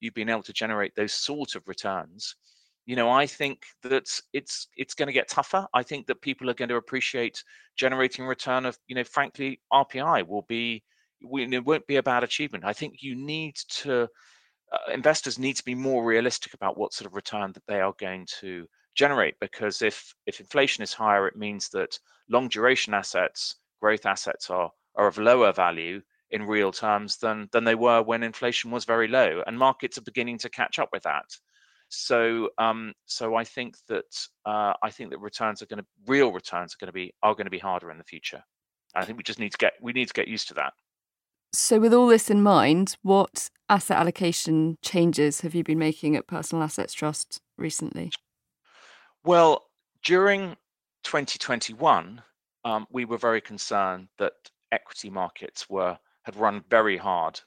You've 0.00 0.14
been 0.14 0.28
able 0.28 0.42
to 0.42 0.52
generate 0.52 0.94
those 0.94 1.12
sort 1.12 1.54
of 1.54 1.66
returns 1.66 2.36
you 2.86 2.96
know 2.96 3.10
i 3.10 3.26
think 3.26 3.64
that 3.82 3.92
it's 4.32 4.68
it's 4.76 4.94
going 4.94 5.06
to 5.06 5.12
get 5.12 5.28
tougher 5.28 5.66
i 5.74 5.82
think 5.82 6.06
that 6.06 6.20
people 6.20 6.48
are 6.50 6.54
going 6.54 6.68
to 6.68 6.76
appreciate 6.76 7.42
generating 7.76 8.26
return 8.26 8.66
of 8.66 8.78
you 8.86 8.94
know 8.94 9.04
frankly 9.04 9.60
rpi 9.72 10.26
will 10.26 10.44
be 10.48 10.82
it 11.20 11.64
won't 11.64 11.86
be 11.86 11.96
a 11.96 12.02
bad 12.02 12.24
achievement 12.24 12.64
i 12.64 12.72
think 12.72 12.96
you 13.00 13.14
need 13.14 13.54
to 13.68 14.08
uh, 14.72 14.92
investors 14.92 15.38
need 15.38 15.56
to 15.56 15.64
be 15.64 15.74
more 15.74 16.04
realistic 16.04 16.54
about 16.54 16.76
what 16.76 16.92
sort 16.92 17.06
of 17.06 17.14
return 17.14 17.52
that 17.52 17.62
they 17.66 17.80
are 17.80 17.94
going 17.98 18.26
to 18.40 18.66
generate 18.94 19.38
because 19.40 19.82
if 19.82 20.14
if 20.26 20.40
inflation 20.40 20.82
is 20.82 20.92
higher, 20.92 21.26
it 21.26 21.36
means 21.36 21.68
that 21.70 21.98
long 22.28 22.48
duration 22.48 22.94
assets, 22.94 23.56
growth 23.80 24.06
assets 24.06 24.50
are 24.50 24.70
are 24.96 25.06
of 25.06 25.18
lower 25.18 25.52
value 25.52 26.00
in 26.30 26.46
real 26.46 26.72
terms 26.72 27.16
than 27.18 27.48
than 27.52 27.64
they 27.64 27.74
were 27.74 28.02
when 28.02 28.22
inflation 28.22 28.70
was 28.70 28.84
very 28.84 29.08
low, 29.08 29.42
and 29.46 29.58
markets 29.58 29.98
are 29.98 30.02
beginning 30.02 30.38
to 30.38 30.48
catch 30.48 30.78
up 30.78 30.88
with 30.92 31.02
that. 31.02 31.26
So 31.96 32.50
um, 32.58 32.92
so 33.06 33.34
I 33.34 33.44
think 33.44 33.76
that 33.88 34.04
uh, 34.44 34.74
I 34.82 34.90
think 34.90 35.10
that 35.10 35.18
returns 35.18 35.62
are 35.62 35.66
going 35.66 35.80
to 35.80 35.86
real 36.06 36.32
returns 36.32 36.74
are 36.74 36.78
going 36.80 36.88
to 36.88 36.92
be 36.92 37.14
are 37.22 37.34
going 37.34 37.46
to 37.46 37.50
be 37.50 37.58
harder 37.58 37.90
in 37.90 37.98
the 37.98 38.04
future. 38.04 38.42
I 38.94 39.04
think 39.04 39.18
we 39.18 39.24
just 39.24 39.38
need 39.38 39.52
to 39.52 39.58
get 39.58 39.74
we 39.80 39.92
need 39.92 40.08
to 40.08 40.14
get 40.14 40.28
used 40.28 40.48
to 40.48 40.54
that. 40.54 40.72
So, 41.52 41.78
with 41.78 41.94
all 41.94 42.08
this 42.08 42.30
in 42.30 42.42
mind, 42.42 42.96
what 43.02 43.48
asset 43.68 43.96
allocation 43.96 44.76
changes 44.82 45.42
have 45.42 45.54
you 45.54 45.62
been 45.62 45.78
making 45.78 46.16
at 46.16 46.26
Personal 46.26 46.64
Assets 46.64 46.92
Trust 46.92 47.40
recently? 47.56 48.10
Well, 49.24 49.62
during 50.02 50.56
2021, 51.04 52.22
um, 52.64 52.86
we 52.90 53.04
were 53.04 53.18
very 53.18 53.40
concerned 53.40 54.08
that 54.18 54.32
equity 54.72 55.10
markets 55.10 55.70
were 55.70 55.96
had 56.24 56.36
run 56.36 56.64
very 56.70 56.96
hard 56.96 57.40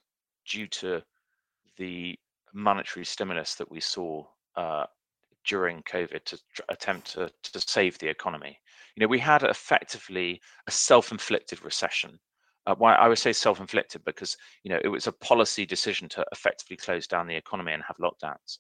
due 0.46 0.68
to 0.68 1.04
the 1.78 2.18
monetary 2.54 3.06
stimulus 3.06 3.56
that 3.56 3.70
we 3.70 3.80
saw 3.80 4.24
uh, 4.58 4.86
during 5.46 5.82
COVID 5.84 6.26
to 6.26 6.38
tr- 6.54 6.62
attempt 6.70 7.14
to, 7.14 7.32
to 7.44 7.60
save 7.62 7.98
the 8.00 8.10
economy. 8.10 8.60
You 8.96 9.02
know, 9.02 9.08
we 9.08 9.20
had 9.20 9.44
effectively 9.44 10.42
a 10.68 10.72
self-inflicted 10.72 11.64
recession. 11.64 12.20
Uh, 12.66 12.76
why 12.78 12.96
I 12.96 13.08
would 13.08 13.18
say 13.18 13.32
self-inflicted 13.32 14.04
because 14.04 14.36
you 14.64 14.70
know 14.70 14.80
it 14.84 14.90
was 14.90 15.08
a 15.08 15.14
policy 15.14 15.66
decision 15.66 16.10
to 16.10 16.26
effectively 16.34 16.76
close 16.76 17.08
down 17.08 17.26
the 17.26 17.36
economy 17.36 17.72
and 17.72 17.84
have 17.84 17.96
lockdowns, 17.98 18.58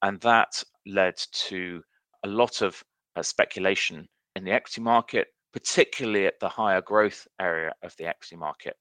and 0.00 0.18
that 0.20 0.62
led 0.86 1.16
to 1.48 1.82
a 2.24 2.28
lot 2.28 2.62
of 2.62 2.82
uh, 3.16 3.22
speculation 3.22 4.08
in 4.36 4.44
the 4.44 4.52
equity 4.52 4.80
market, 4.80 5.28
particularly 5.52 6.26
at 6.26 6.40
the 6.40 6.48
higher 6.48 6.80
growth 6.80 7.28
area 7.40 7.74
of 7.82 7.94
the 7.98 8.06
equity 8.06 8.36
market, 8.36 8.76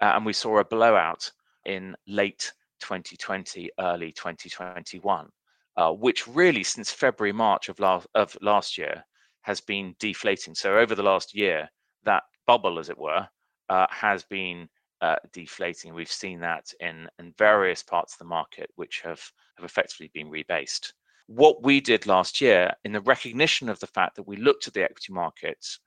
uh, 0.00 0.12
and 0.14 0.24
we 0.24 0.32
saw 0.32 0.58
a 0.58 0.64
blowout 0.64 1.30
in 1.66 1.94
late 2.06 2.50
2020, 2.80 3.70
early 3.78 4.12
2021, 4.12 5.28
uh, 5.76 5.92
which 5.92 6.26
really 6.26 6.62
since 6.62 6.90
February 6.92 7.32
March 7.32 7.68
of 7.68 7.78
last 7.80 8.06
of 8.14 8.36
last 8.40 8.78
year 8.78 9.04
has 9.42 9.60
been 9.60 9.94
deflating. 9.98 10.54
So 10.54 10.78
over 10.78 10.94
the 10.94 11.02
last 11.02 11.34
year, 11.34 11.68
that 12.04 12.22
bubble, 12.46 12.78
as 12.78 12.88
it 12.88 12.98
were, 12.98 13.26
uh, 13.68 13.86
has 13.90 14.24
been 14.24 14.68
uh, 15.00 15.16
deflating. 15.32 15.92
We've 15.92 16.10
seen 16.10 16.40
that 16.40 16.64
in, 16.80 17.08
in 17.18 17.34
various 17.36 17.82
parts 17.82 18.14
of 18.14 18.18
the 18.20 18.24
market, 18.24 18.70
which 18.76 19.02
have, 19.04 19.20
have 19.56 19.64
effectively 19.64 20.10
been 20.14 20.30
rebased. 20.30 20.92
What 21.26 21.62
we 21.62 21.80
did 21.80 22.06
last 22.06 22.40
year, 22.40 22.72
in 22.84 22.92
the 22.92 23.02
recognition 23.02 23.68
of 23.68 23.78
the 23.80 23.86
fact 23.86 24.16
that 24.16 24.26
we 24.26 24.36
looked 24.36 24.66
at 24.66 24.74
the 24.74 24.84
equity 24.84 25.12
markets 25.12 25.80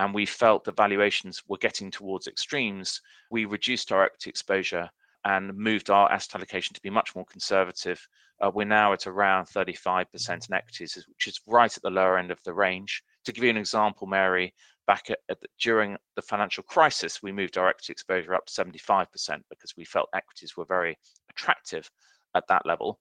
and 0.00 0.12
we 0.12 0.26
felt 0.26 0.64
the 0.64 0.72
valuations 0.72 1.42
were 1.46 1.58
getting 1.58 1.90
towards 1.90 2.26
extremes, 2.26 3.00
we 3.30 3.44
reduced 3.44 3.92
our 3.92 4.04
equity 4.04 4.30
exposure 4.30 4.90
and 5.24 5.56
moved 5.56 5.90
our 5.90 6.10
asset 6.12 6.36
allocation 6.36 6.74
to 6.74 6.82
be 6.82 6.90
much 6.90 7.14
more 7.14 7.24
conservative. 7.24 8.06
Uh, 8.40 8.50
we're 8.52 8.64
now 8.64 8.92
at 8.92 9.06
around 9.06 9.46
35% 9.46 10.06
in 10.48 10.54
equities, 10.54 11.04
which 11.08 11.28
is 11.28 11.40
right 11.46 11.74
at 11.74 11.82
the 11.82 11.90
lower 11.90 12.18
end 12.18 12.30
of 12.30 12.38
the 12.44 12.52
range. 12.52 13.02
To 13.24 13.32
give 13.32 13.44
you 13.44 13.50
an 13.50 13.56
example, 13.56 14.06
Mary, 14.06 14.52
back 14.86 15.10
at, 15.10 15.18
at 15.30 15.40
the, 15.40 15.48
during 15.60 15.96
the 16.16 16.22
financial 16.22 16.62
crisis, 16.64 17.22
we 17.22 17.32
moved 17.32 17.56
our 17.56 17.68
equity 17.68 17.92
exposure 17.92 18.34
up 18.34 18.46
to 18.46 18.64
75% 18.64 19.06
because 19.48 19.74
we 19.76 19.84
felt 19.84 20.08
equities 20.14 20.56
were 20.56 20.66
very 20.66 20.98
attractive 21.30 21.90
at 22.34 22.46
that 22.48 22.66
level. 22.66 22.98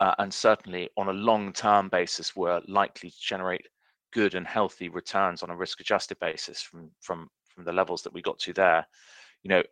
Uh, 0.00 0.14
and 0.18 0.32
certainly 0.32 0.90
on 0.96 1.08
a 1.08 1.12
long 1.12 1.52
term 1.52 1.88
basis, 1.88 2.34
were 2.36 2.60
likely 2.68 3.10
to 3.10 3.16
generate 3.20 3.66
good 4.12 4.34
and 4.34 4.46
healthy 4.46 4.88
returns 4.88 5.42
on 5.42 5.50
a 5.50 5.56
risk 5.56 5.80
adjusted 5.80 6.18
basis 6.20 6.62
from, 6.62 6.90
from, 7.00 7.28
from 7.48 7.64
the 7.64 7.72
levels 7.72 8.02
that 8.02 8.12
we 8.12 8.22
got 8.22 8.38
to 8.38 8.52
there. 8.52 8.86
You 9.42 9.50
know, 9.50 9.62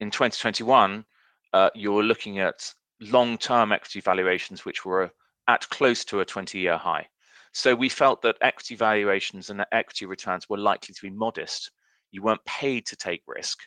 in 0.00 0.10
2021, 0.10 1.04
uh, 1.52 1.70
you're 1.74 2.02
looking 2.02 2.38
at 2.38 2.72
long 3.00 3.36
term 3.36 3.72
equity 3.72 4.00
valuations 4.00 4.64
which 4.64 4.84
were 4.84 5.10
at 5.48 5.68
close 5.70 6.04
to 6.06 6.20
a 6.20 6.24
20 6.24 6.58
year 6.58 6.76
high. 6.76 7.06
So 7.52 7.74
we 7.74 7.88
felt 7.88 8.22
that 8.22 8.38
equity 8.40 8.76
valuations 8.76 9.50
and 9.50 9.64
equity 9.72 10.06
returns 10.06 10.48
were 10.48 10.58
likely 10.58 10.94
to 10.94 11.02
be 11.02 11.10
modest. 11.10 11.70
You 12.10 12.22
weren't 12.22 12.44
paid 12.44 12.86
to 12.86 12.96
take 12.96 13.22
risk, 13.26 13.58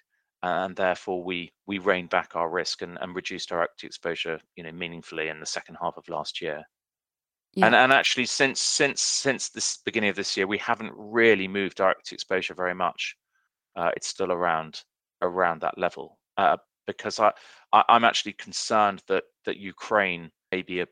and 0.42 0.76
therefore 0.76 1.24
we 1.24 1.52
we 1.68 1.78
reined 1.78 2.10
back 2.10 2.36
our 2.36 2.50
risk 2.50 2.82
and, 2.82 2.98
and 3.02 3.16
reduced 3.16 3.52
our 3.52 3.64
equity 3.64 3.88
exposure, 3.88 4.40
you 4.56 4.64
know, 4.64 4.72
meaningfully 4.72 5.28
in 5.28 5.40
the 5.40 5.46
second 5.46 5.78
half 5.82 5.98
of 5.98 6.10
last 6.10 6.42
year. 6.42 6.64
Yeah. 7.54 7.68
And 7.68 7.76
and 7.76 7.94
actually 7.94 8.26
since 8.26 8.60
since 8.60 9.02
since 9.02 9.50
this 9.50 9.78
beginning 9.86 10.10
of 10.10 10.16
this 10.16 10.36
year, 10.36 10.48
we 10.48 10.58
haven't 10.58 10.94
really 10.96 11.48
moved 11.48 11.80
our 11.80 11.92
equity 11.92 12.16
exposure 12.16 12.56
very 12.56 12.76
much. 12.76 13.16
Uh, 13.76 13.92
it's 13.96 14.08
still 14.08 14.32
around 14.32 14.82
around 15.22 15.62
that 15.62 15.78
level 15.78 16.18
uh, 16.38 16.58
because 16.88 17.20
I, 17.20 17.32
I 17.74 17.84
I'm 17.90 18.04
actually 18.04 18.34
concerned 18.34 19.04
that 19.08 19.24
that 19.46 19.58
Ukraine 19.58 20.32
may 20.52 20.62
be 20.62 20.82
a 20.82 20.88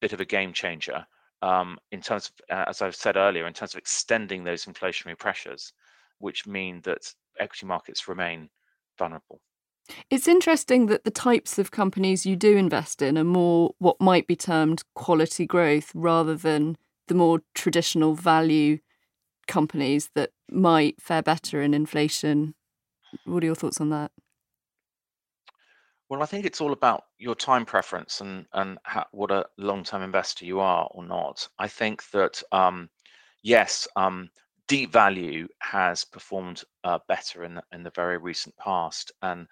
bit 0.00 0.12
of 0.12 0.20
a 0.20 0.24
game 0.24 0.52
changer 0.52 1.06
um, 1.42 1.78
in 1.92 2.00
terms 2.00 2.30
of, 2.30 2.56
uh, 2.56 2.64
as 2.68 2.82
I've 2.82 2.96
said 2.96 3.16
earlier, 3.16 3.46
in 3.46 3.52
terms 3.52 3.74
of 3.74 3.78
extending 3.78 4.44
those 4.44 4.64
inflationary 4.64 5.18
pressures, 5.18 5.72
which 6.18 6.46
mean 6.46 6.80
that 6.82 7.12
equity 7.38 7.66
markets 7.66 8.08
remain 8.08 8.48
vulnerable. 8.98 9.40
It's 10.10 10.26
interesting 10.26 10.86
that 10.86 11.04
the 11.04 11.10
types 11.10 11.58
of 11.58 11.70
companies 11.70 12.26
you 12.26 12.34
do 12.34 12.56
invest 12.56 13.02
in 13.02 13.16
are 13.16 13.24
more 13.24 13.74
what 13.78 14.00
might 14.00 14.26
be 14.26 14.34
termed 14.34 14.82
quality 14.94 15.46
growth 15.46 15.92
rather 15.94 16.34
than 16.34 16.76
the 17.06 17.14
more 17.14 17.42
traditional 17.54 18.14
value 18.14 18.78
companies 19.46 20.10
that 20.14 20.30
might 20.50 21.00
fare 21.00 21.22
better 21.22 21.62
in 21.62 21.72
inflation. 21.72 22.54
What 23.24 23.44
are 23.44 23.46
your 23.46 23.54
thoughts 23.54 23.80
on 23.80 23.90
that? 23.90 24.10
Well, 26.08 26.22
I 26.22 26.26
think 26.26 26.44
it's 26.44 26.60
all 26.60 26.72
about 26.72 27.04
your 27.18 27.34
time 27.34 27.64
preference 27.64 28.20
and 28.20 28.46
and 28.52 28.78
how, 28.84 29.06
what 29.12 29.30
a 29.30 29.46
long-term 29.58 30.02
investor 30.02 30.44
you 30.44 30.60
are 30.60 30.88
or 30.92 31.04
not. 31.04 31.48
I 31.58 31.68
think 31.68 32.08
that 32.10 32.42
um, 32.52 32.88
yes, 33.42 33.88
um, 33.96 34.30
deep 34.68 34.92
value 34.92 35.48
has 35.60 36.04
performed 36.04 36.62
uh, 36.84 36.98
better 37.08 37.44
in 37.44 37.54
the, 37.56 37.62
in 37.72 37.82
the 37.82 37.90
very 37.90 38.18
recent 38.18 38.56
past, 38.56 39.10
and 39.22 39.48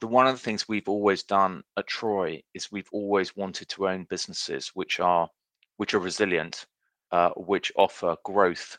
the 0.00 0.08
one 0.08 0.26
of 0.26 0.34
the 0.34 0.40
things 0.42 0.68
we've 0.68 0.88
always 0.88 1.22
done 1.22 1.62
at 1.76 1.86
Troy 1.86 2.42
is 2.54 2.72
we've 2.72 2.90
always 2.92 3.36
wanted 3.36 3.68
to 3.70 3.88
own 3.88 4.04
businesses 4.10 4.70
which 4.74 4.98
are 5.00 5.28
which 5.76 5.94
are 5.94 6.00
resilient, 6.00 6.66
uh, 7.12 7.30
which 7.36 7.72
offer 7.76 8.16
growth 8.24 8.78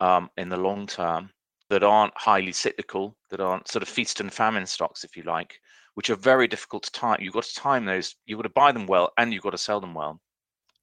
um, 0.00 0.30
in 0.36 0.48
the 0.48 0.56
long 0.56 0.86
term, 0.86 1.30
that 1.70 1.82
aren't 1.82 2.16
highly 2.16 2.52
cyclical, 2.52 3.16
that 3.30 3.40
aren't 3.40 3.68
sort 3.68 3.82
of 3.82 3.88
feast 3.88 4.20
and 4.20 4.32
famine 4.32 4.66
stocks, 4.66 5.02
if 5.02 5.16
you 5.16 5.22
like, 5.24 5.60
which 5.96 6.10
are 6.10 6.16
very 6.16 6.46
difficult 6.46 6.82
to 6.82 6.92
time. 6.92 7.18
You've 7.22 7.32
got 7.32 7.44
to 7.44 7.54
time 7.54 7.86
those. 7.86 8.16
You've 8.26 8.38
got 8.38 8.42
to 8.42 8.50
buy 8.50 8.70
them 8.70 8.86
well, 8.86 9.12
and 9.16 9.32
you've 9.32 9.42
got 9.42 9.50
to 9.50 9.58
sell 9.58 9.80
them 9.80 9.94
well. 9.94 10.20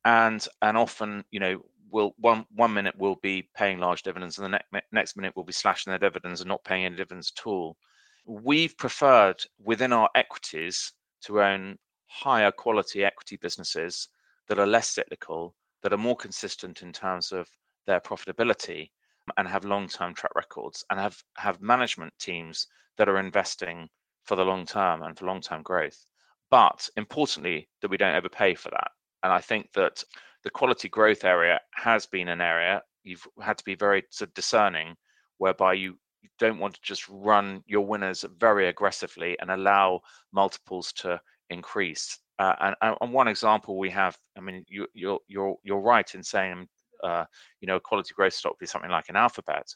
And 0.06 0.46
and 0.64 0.76
often, 0.76 1.24
you 1.30 1.40
know, 1.40 1.62
will 1.92 2.16
one 2.18 2.46
one 2.56 2.74
minute 2.74 2.96
we'll 2.98 3.20
be 3.22 3.48
paying 3.56 3.78
large 3.78 4.02
dividends, 4.02 4.40
and 4.40 4.46
the 4.46 4.50
next 4.50 4.88
next 4.92 5.16
minute 5.16 5.34
we'll 5.36 5.46
be 5.46 5.54
slashing 5.54 5.92
their 5.92 6.00
dividends 6.00 6.42
and 6.42 6.48
not 6.48 6.64
paying 6.64 6.86
any 6.86 6.96
dividends 6.96 7.32
at 7.38 7.46
all. 7.46 7.78
We've 8.26 8.76
preferred 8.76 9.40
within 9.64 9.94
our 9.94 10.10
equities 10.16 10.94
to 11.26 11.44
own 11.44 11.78
higher 12.08 12.52
quality 12.52 13.06
equity 13.06 13.38
businesses 13.38 14.10
that 14.48 14.58
are 14.60 14.68
less 14.68 14.90
cyclical, 14.90 15.54
that 15.84 15.94
are 15.94 15.98
more 15.98 16.18
consistent 16.18 16.82
in 16.82 16.92
terms 16.92 17.32
of 17.32 17.48
their 17.86 18.00
profitability, 18.00 18.90
and 19.38 19.48
have 19.48 19.64
long-term 19.64 20.16
track 20.16 20.34
records, 20.36 20.84
and 20.90 21.00
have 21.00 21.22
have 21.38 21.62
management 21.62 22.14
teams 22.20 22.66
that 22.98 23.08
are 23.08 23.20
investing 23.20 23.88
for 24.24 24.36
the 24.36 24.46
long 24.46 24.66
term 24.66 25.04
and 25.04 25.18
for 25.18 25.26
long 25.26 25.42
term 25.42 25.62
growth. 25.62 26.06
But 26.50 26.88
importantly, 26.98 27.68
that 27.82 27.90
we 27.90 27.98
don't 27.98 28.16
overpay 28.16 28.56
for 28.56 28.70
that. 28.70 28.92
And 29.24 29.32
I 29.32 29.40
think 29.40 29.72
that 29.74 30.04
the 30.44 30.50
quality 30.50 30.90
growth 30.90 31.24
area 31.24 31.60
has 31.76 32.06
been 32.06 32.28
an 32.28 32.42
area 32.42 32.82
you've 33.04 33.28
had 33.42 33.58
to 33.58 33.64
be 33.64 33.76
very 33.76 34.04
discerning, 34.34 34.96
whereby 35.38 35.74
you 35.74 35.98
don't 36.40 36.60
want 36.60 36.76
to 36.76 36.82
just 36.82 37.08
run 37.10 37.62
your 37.66 37.86
winners 37.86 38.26
very 38.38 38.70
aggressively 38.70 39.38
and 39.40 39.52
allow 39.52 40.02
multiples 40.32 40.94
to 40.94 41.20
increase. 41.50 42.18
Uh, 42.40 42.56
and, 42.82 42.96
and, 43.02 43.14
one 43.14 43.28
example 43.28 43.78
we 43.78 43.90
have, 43.90 44.18
I 44.38 44.42
mean, 44.42 44.66
you, 44.68 44.88
you're 44.94 45.20
you're 45.28 45.56
you're 45.64 45.82
right 45.82 46.16
in 46.16 46.24
saying, 46.24 46.68
uh, 47.04 47.26
you 47.62 47.68
know, 47.68 47.80
quality 47.80 48.14
growth 48.16 48.34
stock 48.34 48.54
would 48.54 48.60
be 48.60 48.66
something 48.66 48.90
like 48.90 49.10
an 49.10 49.16
alphabet. 49.16 49.68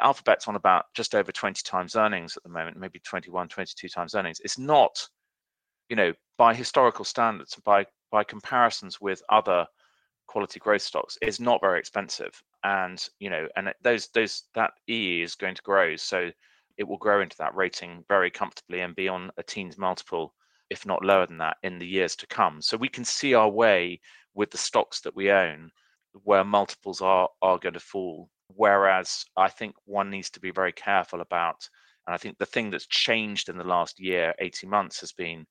Alphabet's 0.00 0.48
on 0.48 0.56
about 0.56 0.86
just 0.94 1.14
over 1.14 1.32
20 1.32 1.62
times 1.64 1.96
earnings 1.96 2.36
at 2.36 2.42
the 2.42 2.48
moment, 2.48 2.76
maybe 2.76 3.00
21, 3.00 3.48
22 3.48 3.88
times 3.88 4.14
earnings. 4.14 4.40
It's 4.44 4.58
not, 4.58 5.08
you 5.88 5.96
know, 5.96 6.12
by 6.36 6.54
historical 6.54 7.04
standards, 7.04 7.56
by 7.64 7.86
by 8.10 8.24
comparisons 8.24 9.00
with 9.00 9.22
other 9.28 9.66
quality 10.28 10.60
growth 10.60 10.82
stocks, 10.82 11.18
it's 11.20 11.40
not 11.40 11.60
very 11.60 11.78
expensive. 11.80 12.40
And 12.62 13.04
you 13.18 13.30
know, 13.30 13.48
and 13.56 13.72
those 13.82 14.08
those 14.08 14.44
that 14.54 14.72
E 14.88 15.22
is 15.22 15.34
going 15.34 15.56
to 15.56 15.62
grow, 15.62 15.96
so 15.96 16.30
it 16.76 16.84
will 16.84 16.98
grow 16.98 17.20
into 17.20 17.36
that 17.38 17.56
rating 17.56 18.04
very 18.08 18.30
comfortably 18.30 18.80
and 18.80 18.94
be 18.94 19.08
on 19.08 19.30
a 19.36 19.42
teens 19.42 19.76
multiple, 19.76 20.34
if 20.70 20.86
not 20.86 21.04
lower 21.04 21.26
than 21.26 21.38
that, 21.38 21.56
in 21.64 21.78
the 21.78 21.86
years 21.86 22.14
to 22.16 22.26
come. 22.28 22.62
So 22.62 22.76
we 22.76 22.88
can 22.88 23.04
see 23.04 23.34
our 23.34 23.48
way 23.48 24.00
with 24.34 24.50
the 24.50 24.58
stocks 24.58 25.00
that 25.00 25.16
we 25.16 25.32
own 25.32 25.70
where 26.24 26.44
multiples 26.44 27.00
are 27.00 27.28
are 27.42 27.58
going 27.58 27.74
to 27.74 27.80
fall. 27.80 28.30
Whereas 28.54 29.24
I 29.36 29.48
think 29.48 29.74
one 29.84 30.10
needs 30.10 30.30
to 30.30 30.40
be 30.40 30.50
very 30.50 30.72
careful 30.72 31.20
about, 31.20 31.68
and 32.06 32.14
I 32.14 32.18
think 32.18 32.38
the 32.38 32.46
thing 32.46 32.70
that's 32.70 32.86
changed 32.86 33.48
in 33.48 33.58
the 33.58 33.64
last 33.64 34.00
year, 34.00 34.34
18 34.40 34.68
months, 34.68 35.00
has 35.00 35.12
been 35.12 35.46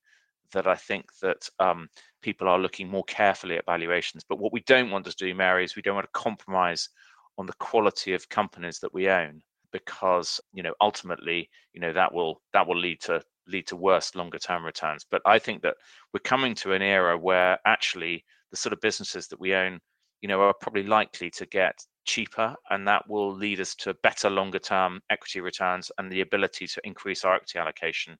that 0.53 0.67
I 0.67 0.75
think 0.75 1.05
that 1.21 1.49
um, 1.59 1.89
people 2.21 2.47
are 2.47 2.59
looking 2.59 2.87
more 2.89 3.03
carefully 3.03 3.57
at 3.57 3.65
valuations. 3.65 4.23
But 4.27 4.39
what 4.39 4.53
we 4.53 4.61
don't 4.61 4.91
want 4.91 5.05
to 5.05 5.15
do, 5.15 5.33
Mary, 5.35 5.63
is 5.63 5.75
we 5.75 5.81
don't 5.81 5.95
want 5.95 6.07
to 6.07 6.19
compromise 6.19 6.89
on 7.37 7.45
the 7.45 7.53
quality 7.53 8.13
of 8.13 8.29
companies 8.29 8.79
that 8.79 8.93
we 8.93 9.09
own 9.09 9.41
because 9.71 10.39
you 10.53 10.63
know 10.63 10.73
ultimately 10.81 11.49
you 11.73 11.81
know 11.81 11.93
that 11.93 12.13
will 12.13 12.41
that 12.53 12.65
will 12.65 12.77
lead 12.77 12.99
to 13.01 13.21
lead 13.47 13.67
to 13.67 13.75
worse 13.75 14.15
longer 14.15 14.39
term 14.39 14.63
returns 14.65 15.05
but 15.09 15.21
i 15.25 15.37
think 15.37 15.61
that 15.61 15.75
we're 16.13 16.19
coming 16.21 16.55
to 16.55 16.73
an 16.73 16.81
era 16.81 17.17
where 17.17 17.57
actually 17.65 18.23
the 18.51 18.57
sort 18.57 18.73
of 18.73 18.81
businesses 18.81 19.27
that 19.27 19.39
we 19.39 19.53
own 19.53 19.79
you 20.21 20.27
know 20.27 20.41
are 20.41 20.53
probably 20.61 20.83
likely 20.83 21.29
to 21.29 21.45
get 21.47 21.77
cheaper 22.07 22.55
and 22.69 22.87
that 22.87 23.07
will 23.07 23.33
lead 23.33 23.59
us 23.59 23.75
to 23.75 23.93
better 23.95 24.29
longer 24.29 24.59
term 24.59 25.01
equity 25.09 25.41
returns 25.41 25.91
and 25.97 26.11
the 26.11 26.21
ability 26.21 26.65
to 26.67 26.81
increase 26.83 27.23
our 27.23 27.35
equity 27.35 27.59
allocation 27.59 28.17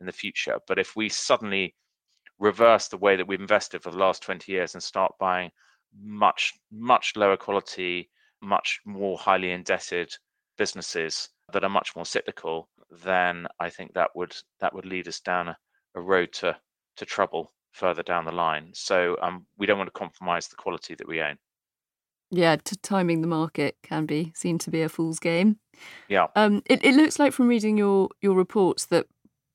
in 0.00 0.06
the 0.06 0.12
future. 0.12 0.58
But 0.66 0.78
if 0.78 0.96
we 0.96 1.08
suddenly 1.08 1.74
reverse 2.38 2.88
the 2.88 2.98
way 2.98 3.16
that 3.16 3.26
we've 3.26 3.40
invested 3.40 3.82
for 3.82 3.90
the 3.90 3.98
last 3.98 4.22
20 4.22 4.50
years 4.50 4.74
and 4.74 4.82
start 4.82 5.12
buying 5.18 5.50
much 6.02 6.52
much 6.70 7.12
lower 7.16 7.36
quality 7.36 8.10
much 8.42 8.80
more 8.84 9.16
highly 9.16 9.52
indebted 9.52 10.12
businesses 10.58 11.30
that 11.54 11.64
are 11.64 11.70
much 11.70 11.96
more 11.96 12.04
cyclical 12.04 12.68
then 13.02 13.46
i 13.60 13.70
think 13.70 13.94
that 13.94 14.10
would 14.14 14.36
that 14.60 14.74
would 14.74 14.84
lead 14.84 15.08
us 15.08 15.20
down 15.20 15.48
a, 15.48 15.56
a 15.94 16.00
road 16.00 16.30
to 16.34 16.54
to 16.96 17.06
trouble 17.06 17.54
further 17.76 18.02
down 18.02 18.24
the 18.24 18.32
line. 18.32 18.70
So 18.72 19.16
um, 19.22 19.46
we 19.58 19.66
don't 19.66 19.78
want 19.78 19.88
to 19.88 19.98
compromise 19.98 20.48
the 20.48 20.56
quality 20.56 20.94
that 20.94 21.06
we 21.06 21.20
own 21.20 21.36
yeah, 22.30 22.56
to 22.56 22.76
timing 22.78 23.20
the 23.20 23.26
market 23.26 23.76
can 23.82 24.06
be 24.06 24.32
seen 24.34 24.58
to 24.58 24.70
be 24.70 24.82
a 24.82 24.88
fool's 24.88 25.18
game. 25.18 25.58
Yeah. 26.08 26.26
Um, 26.34 26.62
it, 26.66 26.84
it 26.84 26.94
looks 26.94 27.18
like 27.18 27.32
from 27.32 27.48
reading 27.48 27.76
your 27.76 28.08
your 28.20 28.34
reports 28.34 28.86
that 28.86 29.06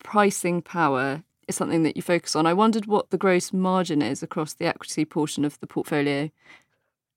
pricing 0.04 0.62
power 0.62 1.24
is 1.48 1.56
something 1.56 1.84
that 1.84 1.96
you 1.96 2.02
focus 2.02 2.36
on. 2.36 2.46
I 2.46 2.54
wondered 2.54 2.86
what 2.86 3.10
the 3.10 3.18
gross 3.18 3.52
margin 3.52 4.02
is 4.02 4.24
across 4.24 4.54
the 4.54 4.66
equity 4.66 5.06
portion 5.06 5.46
of 5.46 5.60
the 5.60 5.68
portfolio. 5.68 6.30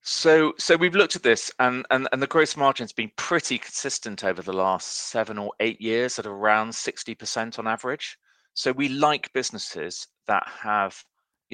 So 0.03 0.53
so 0.59 0.77
we've 0.77 0.95
looked 0.95 1.17
at 1.17 1.23
this 1.23 1.51
and, 1.59 1.87
and, 1.91 2.09
and 2.13 2.21
the 2.21 2.27
gross 2.27 2.57
margin's 2.57 2.93
been 2.93 3.11
pretty 3.17 3.57
consistent 3.57 4.23
over 4.23 4.43
the 4.43 4.53
last 4.53 5.09
seven 5.09 5.39
or 5.39 5.53
eight 5.61 5.81
years 5.81 6.19
at 6.19 6.27
around 6.27 6.71
60% 6.71 7.59
on 7.59 7.67
average. 7.67 8.19
So 8.53 8.73
we 8.73 8.89
like 8.89 9.33
businesses 9.33 10.07
that 10.27 10.47
have 10.47 11.03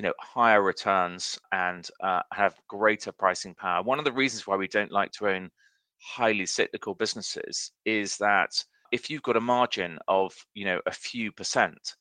you 0.01 0.07
know 0.07 0.15
higher 0.19 0.63
returns 0.63 1.39
and 1.53 1.91
uh, 2.03 2.23
have 2.33 2.55
greater 2.69 3.13
pricing 3.13 3.55
power. 3.55 3.83
One 3.83 3.99
of 3.99 4.07
the 4.07 4.13
reasons 4.13 4.47
why 4.47 4.57
we 4.57 4.67
don't 4.67 4.91
like 4.91 5.13
to 5.13 5.29
own 5.29 5.51
highly 5.99 6.47
cyclical 6.47 6.95
businesses 6.95 7.73
is 7.85 8.17
that 8.17 8.65
if 8.93 9.11
you've 9.11 9.23
got 9.23 9.37
a 9.37 9.43
margin 9.43 9.99
of 10.09 10.33
you 10.55 10.65
know 10.65 10.81
a 10.87 10.91
few 10.91 11.31
percent, 11.31 11.97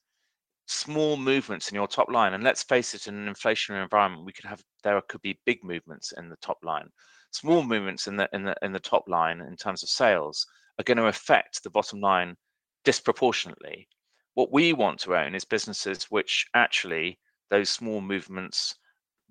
small 0.65 1.17
movements 1.17 1.67
in 1.67 1.75
your 1.75 1.89
top 1.89 2.09
line, 2.09 2.33
and 2.33 2.41
let's 2.41 2.63
face 2.63 2.93
it, 2.93 3.07
in 3.07 3.15
an 3.15 3.33
inflationary 3.33 3.83
environment, 3.83 4.23
we 4.25 4.31
could 4.31 4.45
have 4.45 4.63
there 4.85 5.01
could 5.09 5.21
be 5.21 5.37
big 5.45 5.61
movements 5.61 6.13
in 6.17 6.29
the 6.29 6.37
top 6.37 6.59
line. 6.63 6.87
Small 7.31 7.63
movements 7.63 8.07
in 8.07 8.15
the 8.15 8.29
in 8.31 8.45
the 8.45 8.55
in 8.61 8.71
the 8.71 8.79
top 8.79 9.09
line 9.09 9.41
in 9.41 9.57
terms 9.57 9.83
of 9.83 9.89
sales 9.89 10.47
are 10.79 10.85
going 10.85 10.99
to 10.99 11.07
affect 11.07 11.63
the 11.63 11.69
bottom 11.69 11.99
line 11.99 12.37
disproportionately. 12.85 13.89
What 14.35 14.53
we 14.53 14.71
want 14.71 15.01
to 15.01 15.17
own 15.17 15.35
is 15.35 15.43
businesses 15.43 16.05
which 16.05 16.45
actually 16.53 17.19
those 17.49 17.69
small 17.69 18.01
movements 18.01 18.75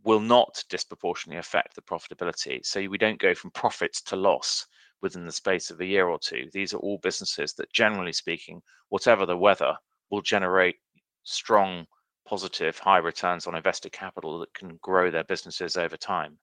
will 0.05 0.21
not 0.21 0.63
disproportionately 0.69 1.39
affect 1.39 1.75
the 1.75 1.83
profitability. 1.83 2.65
So 2.65 2.87
we 2.89 2.99
don't 2.99 3.21
go 3.21 3.35
from 3.35 3.51
profits 3.51 4.01
to 4.03 4.17
loss 4.17 4.67
within 5.03 5.25
the 5.25 5.33
space 5.33 5.71
of 5.71 5.81
a 5.81 5.87
year 5.87 6.09
or 6.09 6.19
two. 6.19 6.49
These 6.53 6.75
are 6.75 6.79
all 6.79 6.99
businesses 6.99 7.53
that, 7.55 7.73
generally 7.73 8.13
speaking, 8.13 8.63
whatever 8.89 9.27
the 9.27 9.37
weather, 9.37 9.75
will 10.11 10.23
generate 10.23 10.77
strong, 11.25 11.87
positive, 12.27 12.79
high 12.79 12.99
returns 12.99 13.47
on 13.47 13.55
invested 13.55 13.93
capital 13.93 14.39
that 14.41 14.55
can 14.55 14.79
grow 14.83 15.11
their 15.11 15.25
businesses 15.25 15.77
over 15.77 15.97
time. 15.97 16.39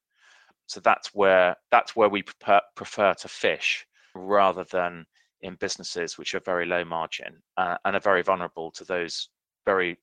So 0.67 0.79
that's 0.79 1.13
where 1.13 1.55
that's 1.71 1.95
where 1.95 2.09
we 2.09 2.23
prefer, 2.23 3.13
to 3.13 3.27
fish 3.27 3.85
rather 4.15 4.63
than 4.71 5.05
in 5.41 5.55
businesses 5.55 6.17
which 6.17 6.33
are 6.33 6.39
very 6.39 6.65
low 6.65 6.83
margin 6.83 7.41
uh, 7.57 7.77
and 7.85 7.95
are 7.95 7.99
very 7.99 8.23
vulnerable 8.23 8.71
to 8.71 8.83
those 8.83 9.29
very 9.65 9.97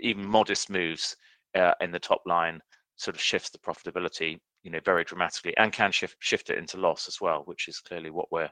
even 0.00 0.26
modest 0.26 0.70
moves 0.70 1.16
uh, 1.54 1.72
in 1.80 1.90
the 1.90 1.98
top 1.98 2.22
line 2.26 2.60
sort 2.96 3.16
of 3.16 3.22
shifts 3.22 3.50
the 3.50 3.58
profitability, 3.58 4.38
you 4.62 4.70
know, 4.70 4.80
very 4.84 5.04
dramatically, 5.04 5.56
and 5.56 5.72
can 5.72 5.92
shift 5.92 6.16
shift 6.20 6.50
it 6.50 6.58
into 6.58 6.78
loss 6.78 7.08
as 7.08 7.20
well, 7.20 7.42
which 7.44 7.68
is 7.68 7.80
clearly 7.80 8.10
what 8.10 8.30
we're 8.32 8.50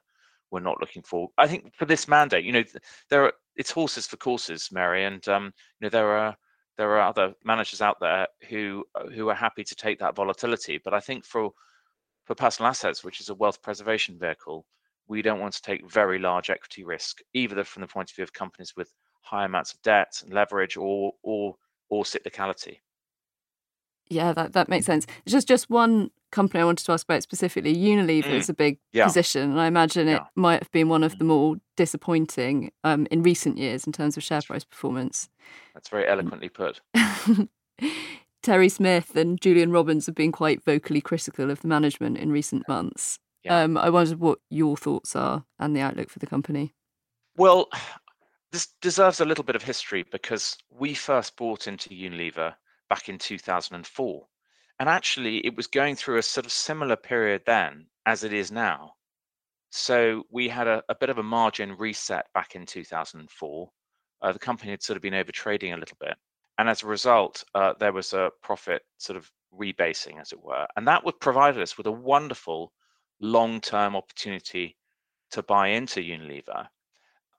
we're 0.50 0.60
not 0.60 0.80
looking 0.80 1.02
for. 1.02 1.28
I 1.38 1.46
think 1.46 1.74
for 1.74 1.84
this 1.84 2.06
mandate, 2.08 2.44
you 2.44 2.52
know, 2.52 2.64
there 3.10 3.24
are 3.24 3.32
it's 3.56 3.70
horses 3.70 4.06
for 4.06 4.16
courses, 4.16 4.68
Mary, 4.72 5.04
and 5.04 5.26
um, 5.28 5.44
you 5.80 5.86
know 5.86 5.88
there 5.90 6.16
are 6.16 6.36
there 6.76 6.90
are 6.90 7.08
other 7.08 7.34
managers 7.44 7.80
out 7.80 7.96
there 8.00 8.26
who 8.48 8.84
who 9.14 9.28
are 9.28 9.34
happy 9.34 9.64
to 9.64 9.74
take 9.74 9.98
that 9.98 10.16
volatility. 10.16 10.80
But 10.82 10.94
I 10.94 11.00
think 11.00 11.24
for 11.24 11.50
for 12.24 12.34
personal 12.34 12.70
assets, 12.70 13.04
which 13.04 13.20
is 13.20 13.28
a 13.28 13.34
wealth 13.34 13.62
preservation 13.62 14.18
vehicle, 14.18 14.66
we 15.08 15.22
don't 15.22 15.40
want 15.40 15.54
to 15.54 15.62
take 15.62 15.90
very 15.90 16.18
large 16.18 16.50
equity 16.50 16.84
risk, 16.84 17.20
either 17.34 17.62
from 17.64 17.82
the 17.82 17.88
point 17.88 18.10
of 18.10 18.16
view 18.16 18.22
of 18.22 18.32
companies 18.32 18.72
with 18.76 18.92
high 19.24 19.44
amounts 19.44 19.72
of 19.72 19.82
debt 19.82 20.22
and 20.24 20.32
leverage 20.32 20.76
or 20.76 21.12
or 21.22 21.56
or 21.88 22.04
cyclicality. 22.04 22.78
Yeah, 24.08 24.32
that, 24.34 24.52
that 24.52 24.68
makes 24.68 24.86
sense. 24.86 25.06
It's 25.24 25.32
just 25.32 25.48
just 25.48 25.70
one 25.70 26.10
company 26.30 26.60
I 26.60 26.64
wanted 26.64 26.84
to 26.84 26.92
ask 26.92 27.06
about 27.06 27.22
specifically. 27.22 27.74
Unilever 27.74 28.24
mm. 28.24 28.34
is 28.34 28.48
a 28.48 28.54
big 28.54 28.78
yeah. 28.92 29.06
position, 29.06 29.50
and 29.50 29.60
I 29.60 29.66
imagine 29.66 30.08
it 30.08 30.12
yeah. 30.12 30.26
might 30.34 30.62
have 30.62 30.70
been 30.72 30.88
one 30.88 31.02
of 31.02 31.18
the 31.18 31.24
more 31.24 31.56
disappointing 31.76 32.70
um, 32.82 33.06
in 33.10 33.22
recent 33.22 33.56
years 33.56 33.86
in 33.86 33.92
terms 33.92 34.16
of 34.16 34.22
share 34.22 34.42
price 34.42 34.64
performance. 34.64 35.28
That's 35.72 35.88
very 35.88 36.06
eloquently 36.06 36.50
put. 36.50 36.80
Terry 38.42 38.68
Smith 38.68 39.16
and 39.16 39.40
Julian 39.40 39.72
Robbins 39.72 40.04
have 40.04 40.14
been 40.14 40.32
quite 40.32 40.62
vocally 40.62 41.00
critical 41.00 41.50
of 41.50 41.62
the 41.62 41.68
management 41.68 42.18
in 42.18 42.30
recent 42.30 42.68
months. 42.68 43.18
Yeah. 43.42 43.62
Um, 43.62 43.78
I 43.78 43.88
wondered 43.88 44.20
what 44.20 44.38
your 44.50 44.76
thoughts 44.76 45.16
are 45.16 45.44
and 45.58 45.74
the 45.74 45.80
outlook 45.80 46.10
for 46.10 46.18
the 46.18 46.26
company. 46.26 46.74
Well, 47.36 47.68
this 48.54 48.68
deserves 48.80 49.18
a 49.18 49.24
little 49.24 49.42
bit 49.42 49.56
of 49.56 49.64
history 49.64 50.04
because 50.12 50.56
we 50.70 50.94
first 50.94 51.36
bought 51.36 51.66
into 51.66 51.90
Unilever 51.90 52.54
back 52.88 53.08
in 53.08 53.18
2004. 53.18 54.26
And 54.78 54.88
actually, 54.88 55.44
it 55.44 55.56
was 55.56 55.66
going 55.66 55.96
through 55.96 56.18
a 56.18 56.22
sort 56.22 56.46
of 56.46 56.52
similar 56.52 56.94
period 56.94 57.42
then 57.46 57.86
as 58.06 58.22
it 58.22 58.32
is 58.32 58.52
now. 58.52 58.92
So 59.70 60.22
we 60.30 60.48
had 60.48 60.68
a, 60.68 60.84
a 60.88 60.94
bit 60.94 61.10
of 61.10 61.18
a 61.18 61.22
margin 61.24 61.76
reset 61.76 62.26
back 62.32 62.54
in 62.54 62.64
2004. 62.64 63.70
Uh, 64.22 64.32
the 64.32 64.38
company 64.38 64.70
had 64.70 64.84
sort 64.84 64.96
of 64.96 65.02
been 65.02 65.14
over 65.14 65.32
trading 65.32 65.72
a 65.72 65.76
little 65.76 65.96
bit. 65.98 66.14
And 66.56 66.68
as 66.68 66.84
a 66.84 66.86
result, 66.86 67.42
uh, 67.56 67.74
there 67.80 67.92
was 67.92 68.12
a 68.12 68.30
profit 68.40 68.82
sort 68.98 69.16
of 69.16 69.28
rebasing, 69.52 70.20
as 70.20 70.30
it 70.30 70.40
were. 70.40 70.68
And 70.76 70.86
that 70.86 71.04
would 71.04 71.18
provide 71.18 71.58
us 71.58 71.76
with 71.76 71.88
a 71.88 71.92
wonderful 71.92 72.72
long 73.20 73.60
term 73.60 73.96
opportunity 73.96 74.76
to 75.32 75.42
buy 75.42 75.68
into 75.68 75.98
Unilever 75.98 76.68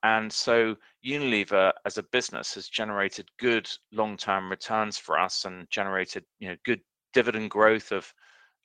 and 0.02 0.32
so 0.32 0.76
Unilever 1.04 1.72
as 1.84 1.98
a 1.98 2.02
business 2.04 2.54
has 2.54 2.68
generated 2.68 3.28
good 3.38 3.68
long-term 3.92 4.50
returns 4.50 4.98
for 4.98 5.18
us 5.18 5.44
and 5.44 5.68
generated, 5.70 6.24
you 6.38 6.48
know, 6.48 6.56
good 6.64 6.80
dividend 7.12 7.50
growth 7.50 7.92
of 7.92 8.12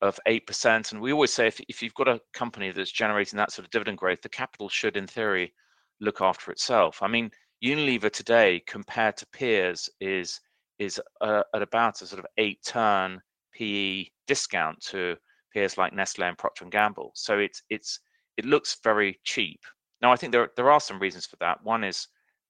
of 0.01 0.19
8%. 0.27 0.91
And 0.91 1.01
we 1.01 1.13
always 1.13 1.31
say 1.31 1.45
if, 1.47 1.61
if 1.69 1.83
you've 1.83 1.93
got 1.93 2.07
a 2.07 2.19
company 2.33 2.71
that's 2.71 2.91
generating 2.91 3.37
that 3.37 3.51
sort 3.51 3.65
of 3.65 3.71
dividend 3.71 3.99
growth, 3.99 4.21
the 4.23 4.29
capital 4.29 4.67
should 4.67 4.97
in 4.97 5.05
theory 5.05 5.53
look 5.99 6.21
after 6.21 6.51
itself. 6.51 7.03
I 7.03 7.07
mean, 7.07 7.29
Unilever 7.63 8.11
today 8.11 8.63
compared 8.65 9.17
to 9.17 9.27
peers 9.27 9.89
is 9.99 10.39
is 10.79 10.99
uh, 11.21 11.43
at 11.53 11.61
about 11.61 12.01
a 12.01 12.07
sort 12.07 12.19
of 12.19 12.25
eight 12.37 12.57
turn 12.65 13.21
PE 13.53 14.05
discount 14.25 14.79
to 14.81 15.15
peers 15.53 15.77
like 15.77 15.93
Nestle 15.93 16.25
and 16.25 16.37
Procter 16.37 16.63
and 16.63 16.71
Gamble. 16.71 17.11
So 17.13 17.37
it's 17.37 17.61
it's 17.69 17.99
it 18.37 18.45
looks 18.45 18.77
very 18.83 19.19
cheap 19.23 19.59
now, 20.01 20.11
I 20.11 20.15
think 20.15 20.31
there 20.31 20.49
there 20.55 20.71
are 20.71 20.79
some 20.79 20.99
reasons 20.99 21.25
for 21.25 21.35
that. 21.37 21.63
One 21.63 21.83
is 21.83 22.07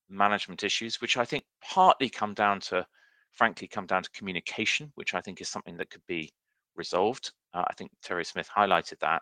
management 0.09 0.63
issues, 0.63 1.01
which 1.01 1.17
I 1.17 1.25
think 1.25 1.43
partly 1.61 2.09
come 2.09 2.33
down 2.33 2.59
to, 2.61 2.85
frankly, 3.31 3.67
come 3.67 3.85
down 3.85 4.03
to 4.03 4.09
communication, 4.11 4.91
which 4.95 5.13
I 5.13 5.21
think 5.21 5.41
is 5.41 5.49
something 5.49 5.77
that 5.77 5.89
could 5.89 6.05
be 6.07 6.31
resolved. 6.75 7.31
Uh, 7.53 7.65
I 7.67 7.73
think 7.73 7.91
Terry 8.01 8.25
Smith 8.25 8.49
highlighted 8.55 8.99
that. 8.99 9.21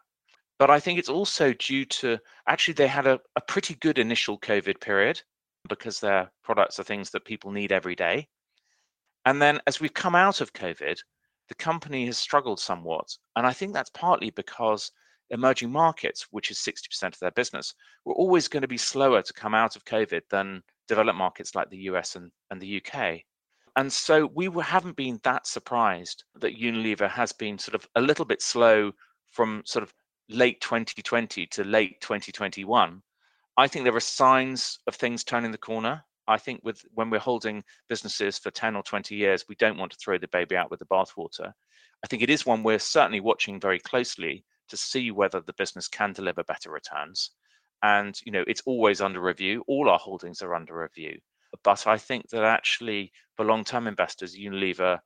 But 0.59 0.69
I 0.69 0.79
think 0.79 0.99
it's 0.99 1.09
also 1.09 1.53
due 1.53 1.85
to 1.85 2.19
actually 2.47 2.73
they 2.73 2.87
had 2.87 3.07
a, 3.07 3.19
a 3.35 3.41
pretty 3.41 3.75
good 3.75 3.97
initial 3.97 4.37
COVID 4.39 4.81
period 4.81 5.21
because 5.67 5.99
their 5.99 6.31
products 6.43 6.79
are 6.79 6.83
things 6.83 7.09
that 7.11 7.25
people 7.25 7.51
need 7.51 7.71
every 7.71 7.95
day. 7.95 8.27
And 9.25 9.41
then 9.41 9.59
as 9.67 9.79
we've 9.79 9.93
come 9.93 10.15
out 10.15 10.41
of 10.41 10.53
COVID, 10.53 10.97
the 11.47 11.55
company 11.55 12.05
has 12.05 12.17
struggled 12.17 12.59
somewhat. 12.59 13.07
And 13.35 13.47
I 13.47 13.53
think 13.53 13.73
that's 13.73 13.89
partly 13.91 14.31
because 14.31 14.91
emerging 15.31 15.71
markets, 15.71 16.27
which 16.31 16.51
is 16.51 16.57
60% 16.57 17.03
of 17.07 17.19
their 17.19 17.31
business, 17.31 17.73
were 18.05 18.13
always 18.13 18.47
going 18.47 18.61
to 18.61 18.67
be 18.67 18.77
slower 18.77 19.21
to 19.21 19.33
come 19.33 19.53
out 19.53 19.75
of 19.75 19.85
COVID 19.85 20.21
than 20.29 20.63
developed 20.87 21.17
markets 21.17 21.55
like 21.55 21.69
the 21.69 21.77
US 21.89 22.15
and, 22.15 22.31
and 22.51 22.61
the 22.61 22.81
UK. 22.81 23.21
And 23.75 23.91
so 23.91 24.29
we 24.33 24.49
haven't 24.61 24.95
been 24.95 25.19
that 25.23 25.47
surprised 25.47 26.23
that 26.35 26.59
Unilever 26.59 27.09
has 27.09 27.31
been 27.31 27.57
sort 27.57 27.75
of 27.75 27.87
a 27.95 28.01
little 28.01 28.25
bit 28.25 28.41
slow 28.41 28.91
from 29.31 29.61
sort 29.65 29.83
of 29.83 29.93
late 30.27 30.59
2020 30.61 31.45
to 31.47 31.63
late 31.63 32.01
2021. 32.01 33.01
I 33.57 33.67
think 33.67 33.85
there 33.85 33.95
are 33.95 33.99
signs 33.99 34.79
of 34.87 34.95
things 34.95 35.23
turning 35.23 35.51
the 35.51 35.57
corner. 35.57 36.03
I 36.27 36.37
think 36.37 36.61
with 36.63 36.83
when 36.93 37.09
we're 37.09 37.19
holding 37.19 37.63
businesses 37.87 38.37
for 38.37 38.51
10 38.51 38.75
or 38.75 38.83
20 38.83 39.15
years, 39.15 39.45
we 39.47 39.55
don't 39.55 39.77
want 39.77 39.91
to 39.91 39.97
throw 39.97 40.17
the 40.17 40.27
baby 40.27 40.55
out 40.55 40.69
with 40.69 40.79
the 40.79 40.85
bathwater. 40.85 41.51
I 42.03 42.07
think 42.07 42.21
it 42.21 42.29
is 42.29 42.45
one 42.45 42.63
we're 42.63 42.79
certainly 42.79 43.19
watching 43.19 43.59
very 43.59 43.79
closely 43.79 44.45
to 44.69 44.77
see 44.77 45.11
whether 45.11 45.41
the 45.41 45.53
business 45.53 45.87
can 45.87 46.13
deliver 46.13 46.43
better 46.43 46.71
returns. 46.71 47.31
And 47.83 48.19
you 48.25 48.31
know, 48.31 48.43
it's 48.47 48.63
always 48.65 49.01
under 49.01 49.21
review. 49.21 49.63
All 49.67 49.89
our 49.89 49.99
holdings 49.99 50.41
are 50.41 50.55
under 50.55 50.77
review. 50.77 51.19
But 51.63 51.87
I 51.87 51.97
think 51.97 52.29
that 52.29 52.43
actually 52.43 53.11
for 53.35 53.45
long-term 53.45 53.87
investors, 53.87 54.37
Unilever 54.37 54.99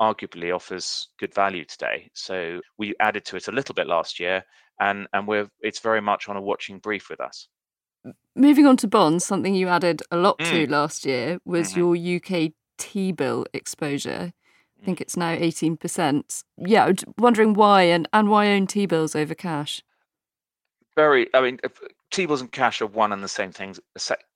arguably 0.00 0.54
offers 0.54 1.08
good 1.18 1.34
value 1.34 1.64
today. 1.64 2.10
So 2.14 2.60
we 2.78 2.94
added 3.00 3.24
to 3.26 3.36
it 3.36 3.48
a 3.48 3.52
little 3.52 3.74
bit 3.74 3.86
last 3.86 4.20
year, 4.20 4.44
and 4.80 5.06
and 5.12 5.26
we're 5.26 5.48
it's 5.60 5.80
very 5.80 6.00
much 6.00 6.28
on 6.28 6.36
a 6.36 6.42
watching 6.42 6.78
brief 6.78 7.08
with 7.08 7.20
us. 7.20 7.48
Moving 8.34 8.66
on 8.66 8.76
to 8.78 8.88
bonds, 8.88 9.24
something 9.24 9.54
you 9.54 9.68
added 9.68 10.02
a 10.10 10.16
lot 10.16 10.38
mm. 10.38 10.50
to 10.50 10.70
last 10.70 11.04
year 11.04 11.38
was 11.44 11.72
mm-hmm. 11.72 11.96
your 11.96 12.16
UK 12.16 12.52
T 12.78 13.12
bill 13.12 13.46
exposure. 13.52 14.32
I 14.80 14.84
think 14.84 15.00
it's 15.00 15.16
now 15.16 15.34
18%. 15.34 16.44
Yeah, 16.58 16.92
wondering 17.18 17.54
why 17.54 17.82
and, 17.82 18.08
and 18.12 18.28
why 18.28 18.48
own 18.48 18.66
T 18.66 18.86
bills 18.86 19.14
over 19.16 19.34
cash? 19.34 19.82
Very, 20.94 21.28
I 21.34 21.40
mean, 21.40 21.58
T 22.10 22.26
bills 22.26 22.40
and 22.40 22.52
cash 22.52 22.80
are 22.80 22.86
one 22.86 23.12
and 23.12 23.22
the 23.22 23.28
same 23.28 23.52
things 23.52 23.80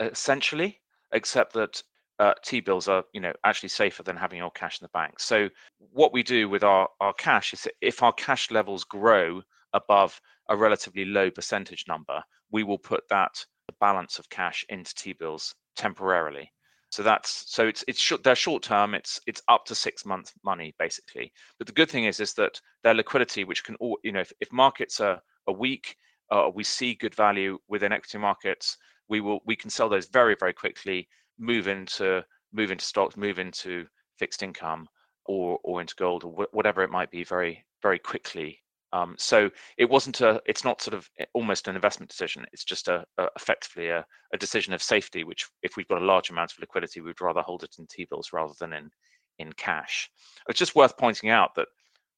essentially, 0.00 0.80
except 1.12 1.52
that 1.54 1.82
uh, 2.20 2.34
T-bills 2.44 2.86
are, 2.86 3.02
you 3.14 3.20
know, 3.20 3.32
actually 3.44 3.70
safer 3.70 4.02
than 4.02 4.14
having 4.14 4.38
your 4.38 4.50
cash 4.50 4.78
in 4.78 4.84
the 4.84 4.90
bank. 4.90 5.18
So 5.18 5.48
what 5.78 6.12
we 6.12 6.22
do 6.22 6.50
with 6.50 6.62
our, 6.62 6.86
our 7.00 7.14
cash 7.14 7.54
is 7.54 7.66
if 7.80 8.02
our 8.02 8.12
cash 8.12 8.50
levels 8.50 8.84
grow 8.84 9.40
above 9.72 10.20
a 10.50 10.56
relatively 10.56 11.06
low 11.06 11.30
percentage 11.30 11.86
number, 11.88 12.22
we 12.50 12.62
will 12.62 12.78
put 12.78 13.04
that 13.08 13.42
balance 13.80 14.18
of 14.18 14.28
cash 14.28 14.64
into 14.68 14.94
T-bills 14.94 15.54
temporarily. 15.76 16.52
So 16.90 17.02
that's 17.04 17.44
so 17.52 17.66
it's 17.66 17.84
it's 17.88 18.00
short, 18.00 18.22
they're 18.24 18.34
short 18.34 18.62
term. 18.62 18.94
It's 18.94 19.20
it's 19.26 19.42
up 19.48 19.64
to 19.66 19.74
six 19.74 20.04
month 20.04 20.32
money 20.44 20.74
basically. 20.78 21.32
But 21.58 21.66
the 21.68 21.72
good 21.72 21.88
thing 21.90 22.04
is 22.04 22.20
is 22.20 22.34
that 22.34 22.60
their 22.82 22.94
liquidity, 22.94 23.44
which 23.44 23.64
can 23.64 23.76
all 23.76 23.98
you 24.02 24.12
know, 24.12 24.20
if, 24.20 24.32
if 24.40 24.52
markets 24.52 25.00
are, 25.00 25.20
are 25.46 25.54
weak, 25.54 25.96
uh, 26.30 26.50
we 26.52 26.64
see 26.64 26.94
good 26.94 27.14
value 27.14 27.58
within 27.68 27.92
equity 27.92 28.18
markets, 28.18 28.76
we 29.08 29.20
will 29.20 29.40
we 29.46 29.56
can 29.56 29.70
sell 29.70 29.88
those 29.88 30.06
very 30.08 30.36
very 30.38 30.52
quickly 30.52 31.08
move 31.38 31.68
into 31.68 32.24
move 32.52 32.70
into 32.72 32.84
stocks, 32.84 33.16
move 33.16 33.38
into 33.38 33.86
fixed 34.18 34.42
income, 34.42 34.88
or 35.26 35.58
or 35.64 35.80
into 35.80 35.94
gold 35.96 36.24
or 36.24 36.32
wh- 36.32 36.54
whatever 36.54 36.82
it 36.82 36.90
might 36.90 37.10
be 37.10 37.24
very 37.24 37.64
very 37.82 37.98
quickly. 37.98 38.59
Um, 38.92 39.14
so 39.18 39.50
it 39.78 39.88
wasn't 39.88 40.20
a 40.20 40.40
it's 40.46 40.64
not 40.64 40.82
sort 40.82 40.94
of 40.94 41.08
eh, 41.18 41.24
almost 41.34 41.68
an 41.68 41.76
investment 41.76 42.10
decision. 42.10 42.44
It's 42.52 42.64
just 42.64 42.88
a, 42.88 43.04
a 43.18 43.28
effectively 43.36 43.88
a, 43.88 44.04
a, 44.34 44.36
decision 44.36 44.72
of 44.72 44.82
safety. 44.82 45.22
Which 45.22 45.46
if 45.62 45.76
we've 45.76 45.86
got 45.86 46.02
a 46.02 46.04
large 46.04 46.30
amount 46.30 46.52
of 46.52 46.58
liquidity, 46.58 47.00
we'd 47.00 47.20
rather 47.20 47.42
hold 47.42 47.62
it 47.62 47.76
in 47.78 47.86
T 47.86 48.06
bills 48.10 48.30
rather 48.32 48.54
than 48.58 48.72
in 48.72 48.90
in 49.38 49.52
cash. 49.52 50.10
It's 50.48 50.58
just 50.58 50.74
worth 50.74 50.96
pointing 50.96 51.30
out 51.30 51.54
that 51.54 51.68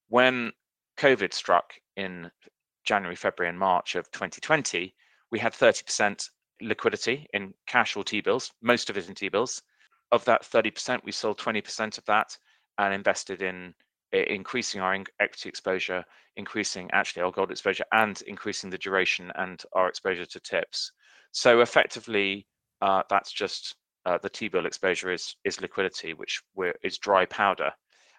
when 0.08 0.52
COVID 0.98 1.32
struck 1.32 1.72
in 1.96 2.30
January, 2.84 3.16
February, 3.16 3.50
and 3.50 3.58
March 3.58 3.94
of 3.94 4.10
2020, 4.12 4.94
we 5.30 5.38
had 5.38 5.52
30% 5.52 6.28
liquidity 6.60 7.26
in 7.32 7.54
cash 7.66 7.96
or 7.96 8.04
T-bills, 8.04 8.50
most 8.60 8.90
of 8.90 8.96
it 8.96 9.08
in 9.08 9.14
T-bills. 9.14 9.62
Of 10.10 10.24
that 10.26 10.42
30%, 10.42 11.00
we 11.04 11.12
sold 11.12 11.38
20% 11.38 11.96
of 11.96 12.04
that 12.04 12.36
and 12.78 12.92
invested 12.92 13.42
in 13.42 13.74
increasing 14.12 14.80
our 14.80 14.94
equity 15.20 15.48
exposure, 15.48 16.04
increasing 16.36 16.90
actually 16.92 17.22
our 17.22 17.30
gold 17.30 17.50
exposure, 17.50 17.84
and 17.92 18.20
increasing 18.22 18.70
the 18.70 18.78
duration 18.78 19.32
and 19.36 19.62
our 19.72 19.88
exposure 19.88 20.26
to 20.26 20.40
tips. 20.40 20.92
So 21.32 21.60
effectively, 21.60 22.46
uh, 22.80 23.02
that's 23.08 23.32
just 23.32 23.76
uh, 24.04 24.18
the 24.22 24.28
T-bill 24.28 24.66
exposure 24.66 25.12
is 25.12 25.36
is 25.44 25.60
liquidity, 25.60 26.14
which 26.14 26.42
is 26.82 26.98
dry 26.98 27.24
powder. 27.26 27.70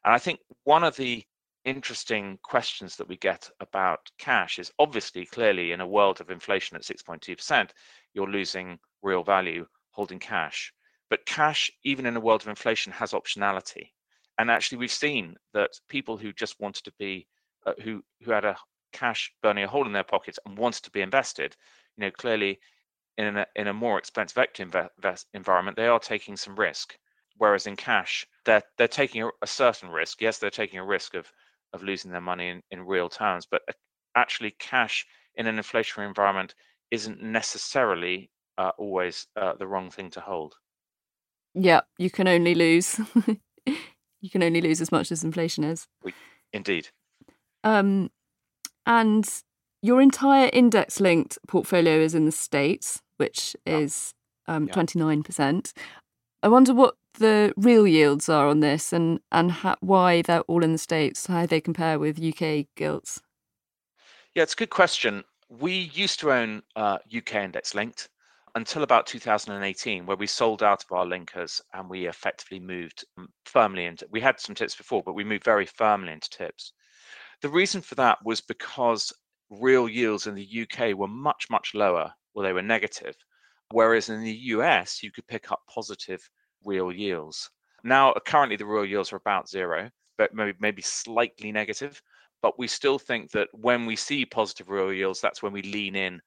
And 0.06 0.13
I 0.13 0.17
think 0.17 0.39
one 0.63 0.84
of 0.84 0.95
the 0.95 1.23
interesting 1.65 2.38
questions 2.43 2.95
that 2.97 3.08
we 3.08 3.17
get 3.17 3.49
about 3.60 3.99
cash 4.17 4.60
is 4.60 4.71
obviously 4.79 5.25
clearly 5.25 5.71
in 5.71 5.82
a 5.82 5.88
world 5.88 6.19
of 6.19 6.29
inflation 6.29 6.75
at 6.75 6.84
6.2%, 6.84 7.69
you're 8.13 8.29
losing 8.29 8.79
real 9.01 9.23
value 9.23 9.65
holding 9.91 10.19
cash. 10.19 10.73
But 11.10 11.25
cash, 11.25 11.71
even 11.84 12.06
in 12.06 12.17
a 12.17 12.19
world 12.19 12.41
of 12.41 12.47
inflation, 12.47 12.91
has 12.93 13.12
optionality. 13.12 13.91
And 14.37 14.49
actually, 14.49 14.79
we've 14.79 14.91
seen 14.91 15.35
that 15.53 15.71
people 15.89 16.17
who 16.17 16.33
just 16.33 16.59
wanted 16.59 16.83
to 16.85 16.93
be, 16.97 17.27
uh, 17.65 17.73
who 17.83 18.03
who 18.23 18.31
had 18.31 18.45
a 18.45 18.57
cash 18.91 19.31
burning 19.41 19.63
a 19.63 19.67
hole 19.67 19.85
in 19.85 19.93
their 19.93 20.03
pockets 20.03 20.39
and 20.45 20.57
wanted 20.57 20.83
to 20.83 20.91
be 20.91 21.01
invested, 21.01 21.55
you 21.97 22.01
know, 22.01 22.11
clearly 22.11 22.59
in 23.17 23.37
a 23.37 23.45
in 23.55 23.67
a 23.67 23.73
more 23.73 23.97
expensive 23.97 24.37
equity 24.37 24.63
invest 24.63 25.27
environment, 25.33 25.77
they 25.77 25.87
are 25.87 25.99
taking 25.99 26.35
some 26.35 26.55
risk. 26.55 26.97
Whereas 27.37 27.67
in 27.67 27.75
cash, 27.75 28.27
they're 28.45 28.63
they're 28.77 28.87
taking 28.87 29.23
a, 29.23 29.29
a 29.41 29.47
certain 29.47 29.89
risk. 29.89 30.21
Yes, 30.21 30.37
they're 30.37 30.49
taking 30.49 30.79
a 30.79 30.85
risk 30.85 31.13
of 31.13 31.31
of 31.73 31.83
losing 31.83 32.11
their 32.11 32.21
money 32.21 32.49
in, 32.49 32.61
in 32.71 32.85
real 32.85 33.09
terms. 33.09 33.47
But 33.49 33.63
uh, 33.67 33.73
actually, 34.15 34.51
cash 34.59 35.05
in 35.35 35.47
an 35.47 35.57
inflationary 35.57 36.07
environment 36.07 36.55
isn't 36.91 37.21
necessarily 37.21 38.29
uh, 38.57 38.71
always 38.77 39.27
uh, 39.35 39.53
the 39.57 39.67
wrong 39.67 39.89
thing 39.89 40.11
to 40.11 40.21
hold. 40.21 40.55
Yeah, 41.55 41.81
you 41.97 42.09
can 42.09 42.27
only 42.27 42.55
lose. 42.55 42.99
you 44.23 44.29
can 44.29 44.41
only 44.41 44.62
lose 44.62 44.79
as 44.79 44.91
much 44.91 45.12
as 45.12 45.23
inflation 45.23 45.65
is. 45.65 45.88
Indeed. 46.53 46.88
Um, 47.65 48.09
and 48.86 49.29
your 49.81 50.01
entire 50.01 50.49
index 50.53 51.01
linked 51.01 51.38
portfolio 51.45 51.99
is 51.99 52.15
in 52.15 52.25
the 52.25 52.31
States, 52.31 53.01
which 53.17 53.55
is 53.65 54.13
um, 54.47 54.67
yeah. 54.67 54.73
29%. 54.73 55.73
I 56.41 56.47
wonder 56.47 56.73
what 56.73 56.95
the 57.19 57.53
real 57.57 57.86
yields 57.86 58.29
are 58.29 58.47
on 58.47 58.62
this 58.62 58.91
and 58.91 59.19
and 59.31 59.51
ha- 59.51 59.75
why 59.81 60.21
they're 60.21 60.41
all 60.41 60.63
in 60.63 60.71
the 60.71 60.77
states, 60.77 61.27
how 61.27 61.45
they 61.45 61.62
compare 61.62 61.99
with 61.99 62.21
UK 62.21 62.65
gilts. 62.75 63.21
Yeah, 64.33 64.43
it's 64.43 64.53
a 64.53 64.57
good 64.57 64.69
question. 64.71 65.23
We 65.49 65.91
used 65.93 66.19
to 66.21 66.31
own 66.31 66.63
uh, 66.75 66.97
UK 67.15 67.36
index 67.36 67.75
linked 67.75 68.09
until 68.55 68.83
about 68.83 69.07
2018, 69.07 70.05
where 70.05 70.17
we 70.17 70.27
sold 70.27 70.61
out 70.61 70.83
of 70.83 70.91
our 70.95 71.05
linkers 71.05 71.59
and 71.73 71.89
we 71.89 72.07
effectively 72.07 72.59
moved 72.59 73.03
um, 73.17 73.27
firmly 73.45 73.85
into. 73.85 74.07
We 74.11 74.21
had 74.21 74.39
some 74.39 74.55
tips 74.55 74.75
before, 74.75 75.03
but 75.03 75.13
we 75.13 75.23
moved 75.23 75.43
very 75.43 75.65
firmly 75.65 76.13
into 76.13 76.29
tips. 76.29 76.73
The 77.41 77.49
reason 77.49 77.81
for 77.81 77.95
that 77.95 78.19
was 78.23 78.41
because 78.41 79.11
real 79.49 79.89
yields 79.89 80.27
in 80.27 80.35
the 80.35 80.67
UK 80.67 80.95
were 80.95 81.07
much 81.07 81.47
much 81.49 81.73
lower, 81.73 82.13
well 82.33 82.43
they 82.43 82.53
were 82.53 82.61
negative, 82.61 83.15
whereas 83.71 84.09
in 84.09 84.21
the 84.21 84.33
US 84.33 85.03
you 85.03 85.11
could 85.11 85.27
pick 85.27 85.51
up 85.51 85.61
positive 85.67 86.27
real 86.63 86.91
yields. 86.91 87.49
Now, 87.83 88.13
currently, 88.25 88.55
the 88.55 88.65
real 88.65 88.85
yields 88.85 89.11
are 89.11 89.17
about 89.17 89.49
zero, 89.49 89.89
but 90.17 90.33
maybe, 90.33 90.57
maybe 90.59 90.81
slightly 90.81 91.51
negative. 91.51 92.01
But 92.41 92.57
we 92.57 92.67
still 92.67 92.99
think 92.99 93.31
that 93.31 93.49
when 93.51 93.85
we 93.85 93.95
see 93.95 94.25
positive 94.25 94.69
real 94.69 94.93
yields, 94.93 95.21
that's 95.21 95.41
when 95.41 95.53
we 95.53 95.61
lean 95.61 95.95
in 95.95 96.21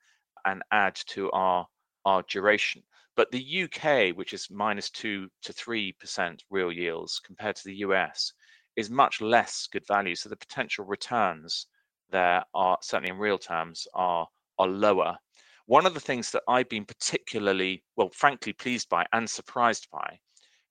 and 0.44 0.62
add 0.70 0.96
to 1.08 1.30
our, 1.32 1.66
our 2.06 2.22
duration. 2.22 2.82
But 3.16 3.30
the 3.30 3.64
UK, 3.64 4.16
which 4.16 4.32
is 4.32 4.48
minus 4.50 4.88
two 4.88 5.28
to 5.42 5.52
three 5.52 5.92
percent 5.92 6.44
real 6.48 6.72
yields 6.72 7.20
compared 7.20 7.56
to 7.56 7.64
the 7.64 7.76
US, 7.76 8.32
is 8.76 8.88
much 8.88 9.20
less 9.20 9.66
good 9.66 9.86
value. 9.86 10.14
So 10.14 10.30
the 10.30 10.36
potential 10.36 10.86
returns 10.86 11.66
there 12.10 12.44
are 12.54 12.78
certainly 12.82 13.10
in 13.10 13.18
real 13.18 13.38
terms 13.38 13.86
are 13.92 14.28
are 14.58 14.68
lower. 14.68 15.18
One 15.66 15.84
of 15.84 15.94
the 15.94 16.00
things 16.00 16.30
that 16.30 16.44
I've 16.48 16.68
been 16.68 16.84
particularly, 16.84 17.82
well, 17.96 18.10
frankly 18.10 18.52
pleased 18.52 18.88
by 18.88 19.04
and 19.12 19.28
surprised 19.28 19.88
by 19.90 20.20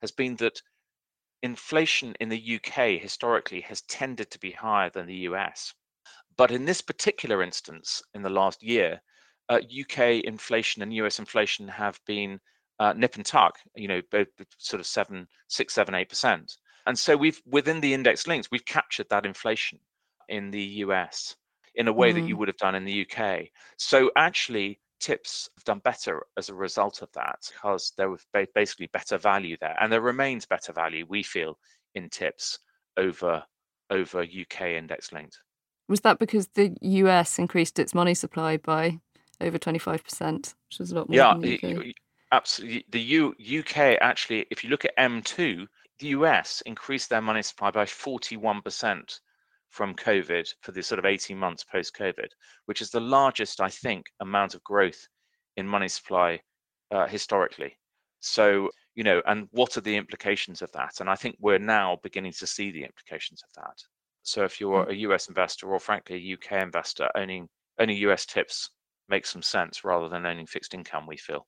has 0.01 0.11
been 0.11 0.37
that 0.37 0.61
inflation 1.43 2.15
in 2.19 2.29
the 2.29 2.55
UK 2.55 3.01
historically 3.01 3.61
has 3.61 3.81
tended 3.83 4.31
to 4.31 4.39
be 4.39 4.51
higher 4.51 4.89
than 4.89 5.05
the 5.05 5.27
US. 5.29 5.73
But 6.37 6.51
in 6.51 6.65
this 6.65 6.81
particular 6.81 7.43
instance, 7.43 8.01
in 8.13 8.21
the 8.21 8.29
last 8.29 8.63
year, 8.63 9.01
uh, 9.49 9.59
UK 9.81 10.23
inflation 10.23 10.81
and 10.81 10.93
US 10.93 11.19
inflation 11.19 11.67
have 11.67 11.99
been 12.05 12.39
uh, 12.79 12.93
nip 12.93 13.15
and 13.15 13.25
tuck, 13.25 13.57
you 13.75 13.87
know, 13.87 14.01
both 14.11 14.27
sort 14.57 14.79
of 14.79 14.85
seven, 14.85 15.27
six, 15.47 15.73
seven, 15.73 15.95
eight 15.95 16.09
percent. 16.09 16.57
And 16.87 16.97
so 16.97 17.15
we've 17.15 17.41
within 17.45 17.81
the 17.81 17.93
index 17.93 18.27
links, 18.27 18.49
we've 18.51 18.65
captured 18.65 19.07
that 19.09 19.25
inflation 19.25 19.79
in 20.29 20.51
the 20.51 20.63
US 20.63 21.35
in 21.75 21.87
a 21.87 21.93
way 21.93 22.11
mm. 22.11 22.15
that 22.15 22.27
you 22.27 22.35
mm. 22.35 22.39
would 22.39 22.47
have 22.47 22.57
done 22.57 22.75
in 22.75 22.85
the 22.85 23.05
UK. 23.05 23.45
So 23.77 24.11
actually, 24.15 24.79
tips 24.99 25.49
have 25.55 25.63
done 25.65 25.79
better 25.79 26.25
as 26.37 26.49
a 26.49 26.53
result 26.53 27.01
of 27.01 27.11
that 27.13 27.51
because 27.53 27.93
there 27.97 28.09
was 28.09 28.25
basically 28.53 28.87
better 28.87 29.17
value 29.17 29.57
there 29.59 29.75
and 29.79 29.91
there 29.91 30.01
remains 30.01 30.45
better 30.45 30.73
value 30.73 31.05
we 31.07 31.21
feel 31.21 31.57
in 31.95 32.09
tips 32.09 32.59
over 32.97 33.43
over 33.91 34.21
uk 34.21 34.61
index 34.61 35.11
linked 35.11 35.37
was 35.87 36.01
that 36.01 36.17
because 36.17 36.47
the 36.55 36.75
us 36.81 37.37
increased 37.37 37.77
its 37.77 37.93
money 37.93 38.13
supply 38.13 38.57
by 38.57 38.99
over 39.41 39.57
25% 39.57 40.53
which 40.69 40.79
was 40.79 40.91
a 40.91 40.95
lot 40.95 41.09
more 41.09 41.15
yeah 41.15 41.91
absolutely 42.31 42.85
the 42.89 42.99
U, 42.99 43.35
uk 43.59 43.77
actually 43.77 44.45
if 44.49 44.63
you 44.63 44.69
look 44.69 44.85
at 44.85 44.97
m2 44.97 45.67
the 45.99 46.07
US 46.07 46.61
increased 46.65 47.09
their 47.09 47.21
money 47.21 47.41
supply 47.41 47.71
by 47.71 47.85
41% 47.85 49.19
from 49.69 49.93
COVID 49.93 50.47
for 50.61 50.71
the 50.71 50.83
sort 50.83 50.99
of 50.99 51.05
18 51.05 51.37
months 51.37 51.63
post 51.63 51.95
COVID, 51.95 52.27
which 52.65 52.81
is 52.81 52.89
the 52.89 52.99
largest, 52.99 53.61
I 53.61 53.69
think, 53.69 54.05
amount 54.21 54.55
of 54.55 54.63
growth 54.63 55.07
in 55.57 55.67
money 55.67 55.87
supply 55.87 56.41
uh, 56.91 57.07
historically. 57.07 57.77
So, 58.19 58.69
you 58.95 59.03
know, 59.03 59.21
and 59.25 59.47
what 59.51 59.77
are 59.77 59.81
the 59.81 59.95
implications 59.95 60.61
of 60.61 60.71
that? 60.71 60.99
And 60.99 61.09
I 61.09 61.15
think 61.15 61.35
we're 61.39 61.59
now 61.59 61.99
beginning 62.03 62.33
to 62.33 62.47
see 62.47 62.71
the 62.71 62.83
implications 62.83 63.41
of 63.43 63.63
that. 63.63 63.77
So, 64.23 64.43
if 64.43 64.59
you're 64.59 64.85
mm. 64.85 64.89
a 64.89 64.95
US 65.09 65.27
investor 65.27 65.71
or 65.71 65.79
frankly 65.79 66.15
a 66.15 66.33
UK 66.33 66.63
investor, 66.63 67.09
owning 67.15 67.47
owning 67.77 67.97
US 67.97 68.25
tips 68.25 68.69
makes 69.09 69.29
some 69.29 69.41
sense 69.41 69.83
rather 69.83 70.09
than 70.09 70.25
owning 70.25 70.45
fixed 70.45 70.73
income, 70.73 71.05
we 71.07 71.17
feel. 71.17 71.47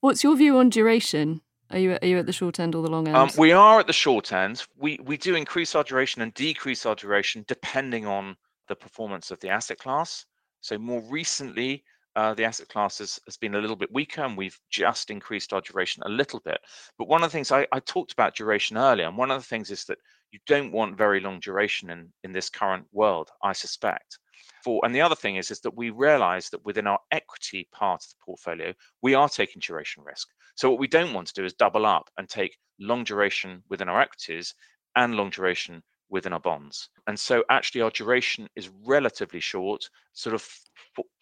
What's 0.00 0.22
your 0.22 0.36
view 0.36 0.58
on 0.58 0.70
duration? 0.70 1.40
Are 1.70 1.78
you 1.78 1.98
are 2.00 2.06
you 2.06 2.18
at 2.18 2.26
the 2.26 2.32
short 2.32 2.60
end 2.60 2.74
or 2.74 2.82
the 2.82 2.90
long 2.90 3.08
end? 3.08 3.16
Um, 3.16 3.30
we 3.38 3.52
are 3.52 3.80
at 3.80 3.86
the 3.86 3.92
short 3.92 4.32
end. 4.32 4.64
We 4.76 4.98
we 5.02 5.16
do 5.16 5.34
increase 5.34 5.74
our 5.74 5.82
duration 5.82 6.22
and 6.22 6.32
decrease 6.34 6.86
our 6.86 6.94
duration 6.94 7.44
depending 7.48 8.06
on 8.06 8.36
the 8.68 8.76
performance 8.76 9.30
of 9.30 9.40
the 9.40 9.48
asset 9.48 9.78
class. 9.78 10.26
So 10.60 10.78
more 10.78 11.02
recently, 11.10 11.84
uh, 12.16 12.32
the 12.34 12.44
asset 12.44 12.68
class 12.68 12.98
has, 12.98 13.20
has 13.26 13.36
been 13.36 13.54
a 13.54 13.60
little 13.60 13.76
bit 13.76 13.92
weaker 13.92 14.22
and 14.22 14.36
we've 14.36 14.58
just 14.70 15.10
increased 15.10 15.52
our 15.52 15.60
duration 15.60 16.02
a 16.06 16.08
little 16.08 16.40
bit. 16.40 16.58
But 16.96 17.08
one 17.08 17.22
of 17.22 17.30
the 17.30 17.36
things 17.36 17.50
I, 17.50 17.66
I 17.72 17.80
talked 17.80 18.12
about 18.12 18.36
duration 18.36 18.76
earlier, 18.76 19.06
and 19.06 19.16
one 19.16 19.30
of 19.30 19.40
the 19.40 19.46
things 19.46 19.70
is 19.70 19.84
that 19.86 19.98
you 20.34 20.40
don't 20.48 20.72
want 20.72 20.98
very 20.98 21.20
long 21.20 21.38
duration 21.38 21.90
in, 21.90 22.12
in 22.24 22.32
this 22.32 22.50
current 22.50 22.84
world, 22.90 23.30
I 23.44 23.52
suspect. 23.52 24.18
For, 24.64 24.80
and 24.84 24.92
the 24.92 25.00
other 25.00 25.14
thing 25.14 25.36
is, 25.36 25.52
is 25.52 25.60
that 25.60 25.76
we 25.76 25.90
realize 25.90 26.50
that 26.50 26.64
within 26.64 26.88
our 26.88 26.98
equity 27.12 27.68
part 27.70 28.02
of 28.02 28.10
the 28.10 28.24
portfolio, 28.24 28.74
we 29.00 29.14
are 29.14 29.28
taking 29.28 29.60
duration 29.64 30.02
risk. 30.02 30.26
So 30.56 30.68
what 30.68 30.80
we 30.80 30.88
don't 30.88 31.14
want 31.14 31.28
to 31.28 31.34
do 31.34 31.44
is 31.44 31.54
double 31.54 31.86
up 31.86 32.10
and 32.18 32.28
take 32.28 32.58
long 32.80 33.04
duration 33.04 33.62
within 33.70 33.88
our 33.88 34.00
equities 34.00 34.52
and 34.96 35.14
long 35.14 35.30
duration 35.30 35.84
within 36.10 36.32
our 36.32 36.40
bonds. 36.40 36.88
And 37.06 37.18
so 37.18 37.44
actually 37.48 37.82
our 37.82 37.90
duration 37.90 38.48
is 38.56 38.70
relatively 38.84 39.38
short, 39.38 39.88
sort 40.14 40.34
of 40.34 40.44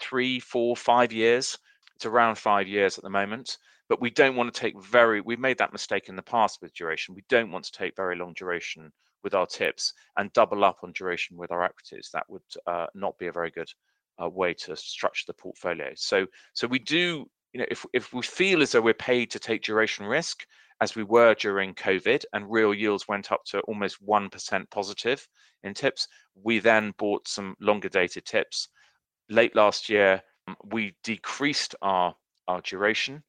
three, 0.01 0.41
four, 0.41 0.75
five 0.75 1.13
years. 1.13 1.59
It's 1.97 2.07
around 2.07 2.39
five 2.39 2.67
years 2.67 2.97
at 2.97 3.05
the 3.05 3.11
moment. 3.11 3.59
But 3.89 4.01
we 4.01 4.11
don't 4.11 4.37
want 4.37 4.53
to 4.53 4.61
take 4.61 4.81
very, 4.83 5.21
we've 5.21 5.39
made 5.39 5.59
that 5.59 5.73
mistake 5.73 6.09
in 6.09 6.17
the 6.17 6.23
past 6.23 6.61
with 6.63 6.73
duration. 6.75 7.15
We 7.15 7.25
don't 7.29 7.51
want 7.51 7.65
to 7.67 7.73
take 7.73 7.97
very 7.97 8.17
long 8.17 8.33
duration 8.35 8.93
with 9.23 9.35
our 9.35 9.47
tips 9.47 9.93
and 10.17 10.33
double 10.33 10.65
up 10.65 10.79
on 10.83 10.93
duration 10.93 11.37
with 11.37 11.51
our 11.53 11.63
equities. 11.63 12.09
That 12.13 12.29
would 12.29 12.43
uh, 12.67 12.87
not 12.95 13.19
be 13.19 13.27
a 13.27 13.33
very 13.33 13.51
good 13.51 13.69
uh, 14.23 14.29
way 14.29 14.55
to 14.55 14.77
structure 14.77 15.25
the 15.27 15.35
portfolio. 15.35 15.91
So, 15.95 16.27
so 16.55 16.67
we 16.67 16.79
do, 16.79 17.29
you 17.53 17.61
know, 17.61 17.67
if 17.71 17.85
if 17.93 18.13
we 18.13 18.23
feel 18.23 18.63
as 18.63 18.73
though 18.73 18.81
we're 18.81 18.95
paid 18.95 19.31
to 19.33 19.39
take 19.39 19.63
duration 19.63 20.07
risk, 20.07 20.47
as 20.81 20.97
we 20.97 21.05
were 21.05 21.35
during 21.35 21.75
COVID, 21.75 22.25
and 22.33 22.51
real 22.51 22.75
yields 22.75 23.07
went 23.09 23.31
up 23.31 23.45
to 23.47 23.61
almost 23.61 24.01
one 24.01 24.31
percent 24.31 24.71
positive 24.71 25.27
in 25.63 25.75
tips, 25.75 26.09
we 26.35 26.59
then 26.59 26.95
bought 26.99 27.29
some 27.29 27.55
longer 27.61 27.89
dated 27.89 28.25
tips 28.25 28.69
late 29.29 29.55
last 29.57 29.89
year, 29.89 30.23
we 30.65 30.95
decreased 31.03 31.75
our 31.83 32.15
our 32.49 32.61
duration, 32.63 33.23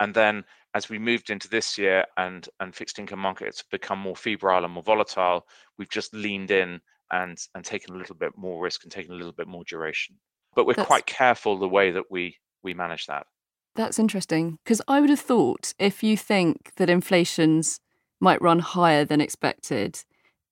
and 0.00 0.14
then 0.14 0.44
as 0.74 0.88
we 0.88 0.98
moved 0.98 1.30
into 1.30 1.48
this 1.48 1.76
year 1.78 2.04
and 2.16 2.48
and 2.60 2.74
fixed 2.74 2.98
income 2.98 3.18
markets 3.18 3.62
become 3.70 3.98
more 3.98 4.16
febrile 4.16 4.64
and 4.64 4.72
more 4.72 4.82
volatile, 4.82 5.46
we've 5.78 5.90
just 5.90 6.14
leaned 6.14 6.50
in 6.50 6.80
and 7.10 7.38
and 7.54 7.64
taken 7.64 7.94
a 7.94 7.98
little 7.98 8.16
bit 8.16 8.32
more 8.36 8.62
risk 8.62 8.82
and 8.82 8.92
taken 8.92 9.12
a 9.12 9.16
little 9.16 9.32
bit 9.32 9.48
more 9.48 9.64
duration. 9.64 10.16
But 10.54 10.66
we're 10.66 10.74
That's... 10.74 10.86
quite 10.86 11.06
careful 11.06 11.58
the 11.58 11.68
way 11.68 11.90
that 11.90 12.10
we 12.10 12.36
we 12.62 12.74
manage 12.74 13.06
that. 13.06 13.26
That's 13.74 13.98
interesting 13.98 14.58
because 14.64 14.82
I 14.86 15.00
would 15.00 15.10
have 15.10 15.20
thought 15.20 15.72
if 15.78 16.02
you 16.02 16.16
think 16.16 16.72
that 16.76 16.90
inflation's 16.90 17.80
might 18.20 18.42
run 18.42 18.60
higher 18.60 19.04
than 19.04 19.20
expected 19.20 20.04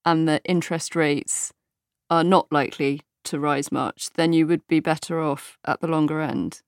and 0.03 0.27
that 0.27 0.41
interest 0.45 0.95
rates 0.95 1.53
are 2.09 2.23
not 2.23 2.51
likely 2.51 3.01
to 3.23 3.39
rise 3.39 3.71
much, 3.71 4.09
then 4.15 4.33
you 4.33 4.47
would 4.47 4.67
be 4.67 4.79
better 4.79 5.21
off 5.21 5.57
at 5.63 5.79
the 5.79 5.87
longer 5.87 6.19
end. 6.19 6.61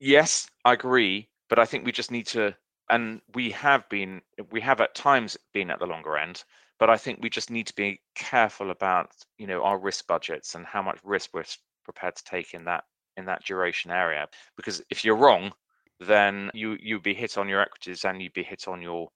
Yes, 0.00 0.48
I 0.64 0.72
agree, 0.72 1.28
but 1.48 1.58
I 1.58 1.64
think 1.64 1.84
we 1.84 1.92
just 1.92 2.10
need 2.10 2.26
to 2.28 2.54
and 2.90 3.20
we 3.34 3.50
have 3.50 3.88
been 3.88 4.20
we 4.50 4.60
have 4.60 4.80
at 4.80 4.94
times 4.94 5.36
been 5.52 5.70
at 5.70 5.78
the 5.78 5.86
longer 5.86 6.16
end, 6.16 6.44
but 6.78 6.90
I 6.90 6.96
think 6.96 7.20
we 7.22 7.30
just 7.30 7.50
need 7.50 7.66
to 7.68 7.74
be 7.74 8.00
careful 8.14 8.70
about, 8.70 9.10
you 9.38 9.46
know, 9.46 9.62
our 9.62 9.78
risk 9.78 10.06
budgets 10.06 10.54
and 10.54 10.66
how 10.66 10.82
much 10.82 10.98
risk 11.02 11.30
we're 11.32 11.44
prepared 11.84 12.16
to 12.16 12.24
take 12.24 12.54
in 12.54 12.64
that 12.64 12.84
in 13.16 13.24
that 13.26 13.44
duration 13.44 13.90
area 13.90 14.26
because 14.56 14.82
if 14.90 15.04
you're 15.04 15.16
wrong, 15.16 15.52
then 16.00 16.50
you 16.52 16.76
you'd 16.80 17.02
be 17.02 17.14
hit 17.14 17.38
on 17.38 17.48
your 17.48 17.60
equities 17.60 18.04
and 18.04 18.20
you'd 18.20 18.32
be 18.32 18.42
hit 18.42 18.68
on 18.68 18.82
your 18.82 19.08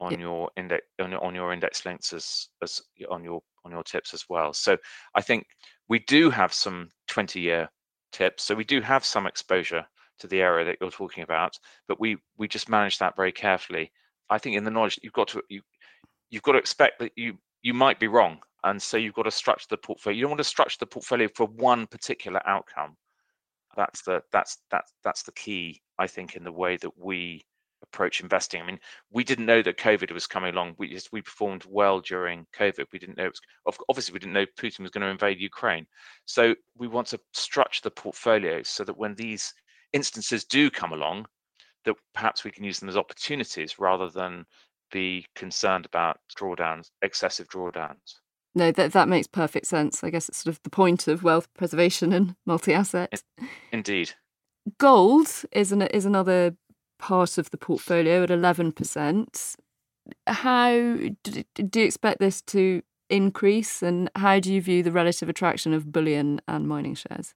on 0.00 0.18
your 0.18 0.50
index 0.56 0.86
on, 1.00 1.14
on 1.14 1.34
your 1.34 1.52
index 1.52 1.84
links 1.84 2.12
as 2.12 2.48
as 2.62 2.80
on 3.10 3.24
your 3.24 3.42
on 3.64 3.72
your 3.72 3.82
tips 3.82 4.14
as 4.14 4.24
well. 4.28 4.52
So 4.52 4.76
I 5.14 5.20
think 5.20 5.46
we 5.88 5.98
do 6.00 6.30
have 6.30 6.52
some 6.52 6.90
20 7.08 7.40
year 7.40 7.68
tips. 8.12 8.44
So 8.44 8.54
we 8.54 8.64
do 8.64 8.80
have 8.80 9.04
some 9.04 9.26
exposure 9.26 9.84
to 10.20 10.26
the 10.26 10.40
area 10.40 10.64
that 10.64 10.78
you're 10.80 10.90
talking 10.90 11.24
about, 11.24 11.58
but 11.88 12.00
we 12.00 12.16
we 12.38 12.48
just 12.48 12.68
manage 12.68 12.98
that 12.98 13.16
very 13.16 13.32
carefully. 13.32 13.90
I 14.28 14.38
think 14.38 14.56
in 14.56 14.64
the 14.64 14.70
knowledge 14.70 14.98
you've 15.02 15.12
got 15.12 15.28
to 15.28 15.42
you 15.48 15.62
you've 16.30 16.42
got 16.42 16.52
to 16.52 16.58
expect 16.58 16.98
that 17.00 17.12
you 17.16 17.38
you 17.62 17.74
might 17.74 18.00
be 18.00 18.08
wrong, 18.08 18.38
and 18.64 18.80
so 18.80 18.96
you've 18.96 19.14
got 19.14 19.24
to 19.24 19.30
structure 19.30 19.66
the 19.68 19.76
portfolio. 19.76 20.16
You 20.16 20.22
don't 20.22 20.30
want 20.30 20.38
to 20.38 20.44
structure 20.44 20.78
the 20.80 20.86
portfolio 20.86 21.28
for 21.34 21.46
one 21.46 21.86
particular 21.86 22.40
outcome. 22.46 22.96
That's 23.76 24.02
the 24.02 24.22
that's 24.32 24.58
that's 24.70 24.92
that's 25.04 25.22
the 25.22 25.32
key, 25.32 25.80
I 25.98 26.06
think, 26.06 26.36
in 26.36 26.44
the 26.44 26.52
way 26.52 26.76
that 26.78 26.96
we 26.98 27.44
approach 27.82 28.20
investing. 28.20 28.60
I 28.60 28.66
mean, 28.66 28.78
we 29.10 29.24
didn't 29.24 29.46
know 29.46 29.62
that 29.62 29.78
COVID 29.78 30.12
was 30.12 30.26
coming 30.26 30.54
along. 30.54 30.74
We 30.78 30.88
just 30.88 31.12
we 31.12 31.22
performed 31.22 31.64
well 31.68 32.00
during 32.00 32.46
COVID. 32.56 32.86
We 32.92 32.98
didn't 32.98 33.16
know 33.16 33.26
it 33.26 33.34
was 33.66 33.78
obviously 33.88 34.12
we 34.12 34.18
didn't 34.18 34.34
know 34.34 34.46
Putin 34.58 34.80
was 34.80 34.90
going 34.90 35.02
to 35.02 35.08
invade 35.08 35.40
Ukraine. 35.40 35.86
So 36.26 36.54
we 36.76 36.88
want 36.88 37.08
to 37.08 37.20
structure 37.32 37.80
the 37.82 37.90
portfolio 37.90 38.62
so 38.62 38.84
that 38.84 38.96
when 38.96 39.14
these 39.14 39.52
instances 39.92 40.44
do 40.44 40.70
come 40.70 40.92
along, 40.92 41.26
that 41.84 41.96
perhaps 42.14 42.44
we 42.44 42.50
can 42.50 42.64
use 42.64 42.80
them 42.80 42.88
as 42.88 42.96
opportunities 42.96 43.78
rather 43.78 44.08
than 44.08 44.44
be 44.90 45.26
concerned 45.34 45.86
about 45.86 46.18
drawdowns, 46.36 46.90
excessive 47.02 47.48
drawdowns. 47.48 48.16
No, 48.54 48.72
that 48.72 48.92
that 48.92 49.08
makes 49.08 49.28
perfect 49.28 49.66
sense. 49.66 50.02
I 50.02 50.10
guess 50.10 50.28
it's 50.28 50.38
sort 50.38 50.54
of 50.54 50.62
the 50.64 50.70
point 50.70 51.06
of 51.06 51.22
wealth 51.22 51.48
preservation 51.54 52.12
and 52.12 52.34
multi-asset. 52.46 53.22
Indeed. 53.72 54.12
Gold 54.78 55.28
is 55.52 55.72
an 55.72 55.82
is 55.82 56.04
another 56.04 56.56
part 56.98 57.38
of 57.38 57.50
the 57.50 57.56
portfolio 57.56 58.22
at 58.22 58.28
11%. 58.28 59.56
How 60.26 60.72
do 60.72 61.44
you 61.74 61.84
expect 61.84 62.18
this 62.18 62.42
to 62.42 62.82
increase 63.08 63.82
and 63.82 64.10
how 64.16 64.38
do 64.38 64.52
you 64.52 64.60
view 64.60 64.82
the 64.82 64.92
relative 64.92 65.28
attraction 65.28 65.72
of 65.72 65.92
bullion 65.92 66.40
and 66.46 66.68
mining 66.68 66.94
shares? 66.94 67.34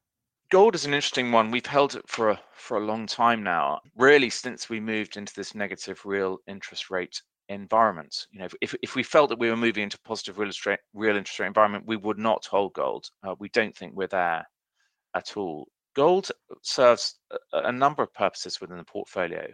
Gold 0.55 0.77
is 0.77 0.87
an 0.87 0.95
interesting 0.95 1.33
one. 1.33 1.51
We've 1.51 1.67
held 1.67 1.97
it 1.97 2.09
for 2.09 2.31
a, 2.31 2.41
for 2.53 2.77
a 2.77 2.85
long 2.87 3.09
time 3.09 3.43
now, 3.43 3.81
really 3.97 4.31
since 4.31 4.69
we 4.69 4.79
moved 4.79 5.17
into 5.17 5.35
this 5.35 5.53
negative 5.53 6.01
real 6.05 6.39
interest 6.47 6.91
rate 6.91 7.21
environment. 7.49 8.29
You 8.31 8.39
know, 8.39 8.49
if, 8.61 8.73
if 8.81 8.95
we 8.95 9.03
felt 9.03 9.31
that 9.31 9.39
we 9.41 9.51
were 9.51 9.57
moving 9.57 9.83
into 9.83 9.99
a 9.99 10.07
positive 10.07 10.39
real, 10.39 10.51
estate, 10.51 10.79
real 10.93 11.17
interest 11.17 11.41
rate 11.41 11.49
environment, 11.49 11.89
we 11.89 11.97
would 11.97 12.19
not 12.19 12.47
hold 12.47 12.73
gold. 12.75 13.11
Uh, 13.27 13.35
we 13.41 13.49
don't 13.49 13.77
think 13.77 13.95
we're 13.97 14.07
there 14.07 14.47
at 15.17 15.37
all 15.37 15.67
gold 15.95 16.31
serves 16.63 17.17
a, 17.53 17.59
a 17.59 17.73
number 17.73 18.03
of 18.03 18.13
purposes 18.15 18.61
within 18.61 18.77
the 18.77 18.85
portfolio. 18.85 19.49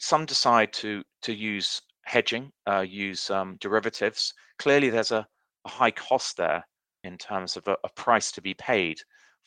Some 0.00 0.26
decide 0.26 0.72
to 0.74 1.02
to 1.22 1.32
use 1.32 1.80
hedging, 2.04 2.50
uh, 2.68 2.80
use 2.80 3.30
um, 3.30 3.56
derivatives. 3.60 4.34
Clearly, 4.58 4.90
there's 4.90 5.12
a, 5.12 5.26
a, 5.64 5.68
high 5.68 5.90
cost 5.90 6.36
there 6.36 6.66
in 7.04 7.18
terms 7.18 7.56
of 7.56 7.66
a, 7.68 7.76
a, 7.84 7.88
price 7.90 8.32
to 8.32 8.42
be 8.42 8.54
paid 8.54 8.98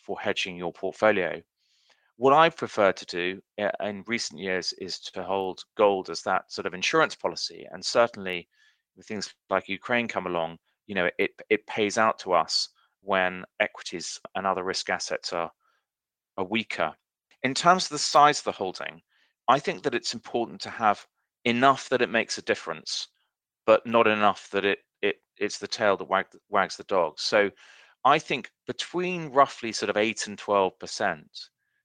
for 0.08 0.18
hedging 0.18 0.56
your 0.56 0.72
portfolio. 0.72 1.42
What 2.16 2.34
I 2.34 2.50
prefer 2.50 2.94
to 2.94 3.06
do 3.06 3.42
uh, 3.62 3.70
in 3.82 4.04
recent 4.08 4.40
years 4.40 4.74
is 4.80 5.00
to 5.00 5.22
hold 5.22 5.60
gold 5.76 6.10
as 6.10 6.22
that 6.24 6.50
sort 6.50 6.66
of 6.66 6.74
insurance 6.74 7.14
policy, 7.14 7.68
and 7.72 7.84
certainly, 7.84 8.48
with 8.96 9.06
things 9.06 9.36
like 9.50 9.68
Ukraine 9.68 10.08
come 10.08 10.26
along, 10.26 10.58
you 10.88 10.96
know, 10.96 11.10
it 11.20 11.32
it 11.50 11.68
pays 11.68 11.98
out 11.98 12.18
to 12.20 12.34
us 12.34 12.70
when 13.02 13.44
equities 13.60 14.20
and 14.36 14.48
other 14.48 14.64
risk 14.64 14.90
assets 14.90 15.34
are 15.34 15.52
are 16.38 16.46
weaker. 16.46 16.96
In 17.44 17.54
terms 17.54 17.84
of 17.86 17.90
the 17.90 18.00
size 18.00 18.40
of 18.40 18.46
the 18.46 18.52
holding, 18.54 19.02
I 19.50 19.60
think 19.60 19.84
that 19.84 19.94
it's 19.94 20.14
important 20.14 20.62
to 20.62 20.70
have 20.70 21.06
enough 21.44 21.90
that 21.90 22.02
it 22.02 22.10
makes 22.10 22.38
a 22.38 22.42
difference, 22.52 23.10
but 23.66 23.86
not 23.86 24.08
enough 24.08 24.50
that 24.52 24.66
it 24.66 24.80
it 25.02 25.18
it's 25.38 25.60
the 25.60 25.68
tail 25.68 25.98
that 25.98 26.10
wag, 26.10 26.26
wags 26.50 26.78
the 26.78 26.84
dog. 26.86 27.20
So 27.20 27.52
I 28.08 28.20
think 28.20 28.50
between 28.66 29.30
roughly 29.32 29.72
sort 29.72 29.90
of 29.90 29.98
eight 29.98 30.28
and 30.28 30.38
twelve 30.38 30.78
percent 30.80 31.30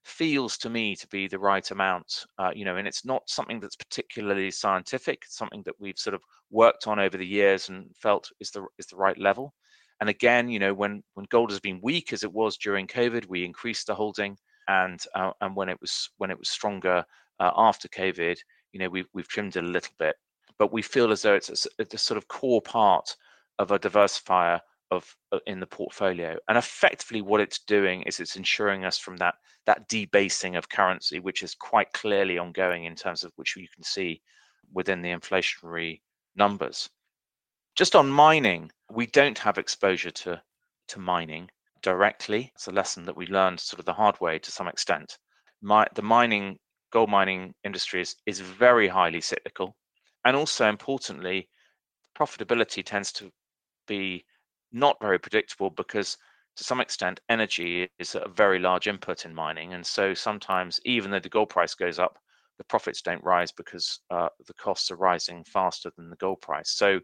feels 0.03 0.57
to 0.59 0.69
me 0.69 0.95
to 0.95 1.07
be 1.07 1.27
the 1.27 1.39
right 1.39 1.69
amount. 1.71 2.25
Uh, 2.37 2.51
you 2.55 2.65
know, 2.65 2.77
and 2.77 2.87
it's 2.87 3.05
not 3.05 3.29
something 3.29 3.59
that's 3.59 3.75
particularly 3.75 4.51
scientific. 4.51 5.19
It's 5.25 5.37
something 5.37 5.63
that 5.65 5.79
we've 5.79 5.97
sort 5.97 6.13
of 6.13 6.21
worked 6.51 6.87
on 6.87 6.99
over 6.99 7.17
the 7.17 7.25
years 7.27 7.69
and 7.69 7.89
felt 7.95 8.29
is 8.39 8.51
the 8.51 8.65
is 8.77 8.87
the 8.87 8.95
right 8.97 9.17
level. 9.17 9.53
And 9.99 10.09
again, 10.09 10.49
you 10.49 10.59
know, 10.59 10.73
when 10.73 11.03
when 11.15 11.25
gold 11.29 11.51
has 11.51 11.59
been 11.59 11.79
weak 11.83 12.13
as 12.13 12.23
it 12.23 12.33
was 12.33 12.57
during 12.57 12.87
COVID, 12.87 13.27
we 13.27 13.45
increased 13.45 13.87
the 13.87 13.95
holding, 13.95 14.37
and 14.67 14.99
uh, 15.15 15.31
and 15.41 15.55
when 15.55 15.69
it 15.69 15.79
was 15.81 16.09
when 16.17 16.31
it 16.31 16.39
was 16.39 16.49
stronger 16.49 17.05
uh, 17.39 17.51
after 17.55 17.87
COVID, 17.89 18.37
you 18.71 18.79
know, 18.79 18.89
we've 18.89 19.07
we've 19.13 19.27
trimmed 19.27 19.55
it 19.57 19.63
a 19.63 19.67
little 19.67 19.93
bit. 19.99 20.15
but 20.59 20.73
we 20.73 20.81
feel 20.81 21.11
as 21.11 21.21
though 21.21 21.35
it's 21.35 21.67
a, 21.79 21.85
a 21.93 21.97
sort 21.97 22.17
of 22.17 22.27
core 22.27 22.61
part 22.61 23.15
of 23.59 23.71
a 23.71 23.79
diversifier 23.79 24.59
of 24.95 25.15
uh, 25.31 25.39
in 25.47 25.59
the 25.59 25.67
portfolio. 25.67 26.37
And 26.47 26.57
effectively, 26.57 27.21
what 27.21 27.41
it's 27.41 27.59
doing 27.59 28.03
is 28.03 28.19
it's 28.19 28.35
insuring 28.35 28.85
us 28.85 28.97
from 28.97 29.17
that 29.17 29.35
that 29.65 29.87
debasing 29.87 30.55
of 30.55 30.69
currency, 30.69 31.19
which 31.19 31.43
is 31.43 31.55
quite 31.55 31.91
clearly 31.93 32.37
ongoing 32.37 32.85
in 32.85 32.95
terms 32.95 33.23
of 33.23 33.31
which 33.35 33.55
you 33.55 33.67
can 33.73 33.83
see 33.83 34.21
within 34.73 35.01
the 35.01 35.11
inflationary 35.11 36.01
numbers. 36.35 36.89
Just 37.75 37.95
on 37.95 38.09
mining, 38.09 38.71
we 38.91 39.07
don't 39.07 39.39
have 39.39 39.57
exposure 39.57 40.11
to 40.11 40.41
to 40.89 40.99
mining 40.99 41.49
directly. 41.81 42.51
It's 42.55 42.67
a 42.67 42.71
lesson 42.71 43.05
that 43.05 43.17
we 43.17 43.27
learned 43.27 43.59
sort 43.59 43.79
of 43.79 43.85
the 43.85 43.93
hard 43.93 44.19
way 44.19 44.39
to 44.39 44.51
some 44.51 44.67
extent. 44.67 45.17
My, 45.61 45.87
the 45.95 46.01
mining 46.01 46.57
gold 46.91 47.09
mining 47.09 47.53
industry 47.63 48.01
is, 48.01 48.15
is 48.25 48.39
very 48.39 48.87
highly 48.87 49.21
cyclical. 49.21 49.75
And 50.25 50.35
also 50.35 50.67
importantly, 50.67 51.49
profitability 52.17 52.83
tends 52.83 53.11
to 53.13 53.31
be 53.87 54.25
not 54.73 54.97
very 55.01 55.19
predictable 55.19 55.69
because 55.69 56.17
to 56.55 56.63
some 56.63 56.81
extent 56.81 57.19
energy 57.29 57.89
is 57.99 58.15
a 58.15 58.27
very 58.35 58.59
large 58.59 58.87
input 58.87 59.25
in 59.25 59.33
mining 59.33 59.73
and 59.73 59.85
so 59.85 60.13
sometimes 60.13 60.79
even 60.85 61.09
though 61.11 61.19
the 61.19 61.29
gold 61.29 61.49
price 61.49 61.73
goes 61.73 61.99
up 61.99 62.17
the 62.57 62.63
profits 62.65 63.01
don't 63.01 63.23
rise 63.23 63.51
because 63.51 63.99
uh, 64.09 64.29
the 64.45 64.53
costs 64.53 64.91
are 64.91 64.95
rising 64.95 65.43
faster 65.43 65.91
than 65.97 66.09
the 66.09 66.15
gold 66.17 66.41
price. 66.41 66.71
So 66.71 66.99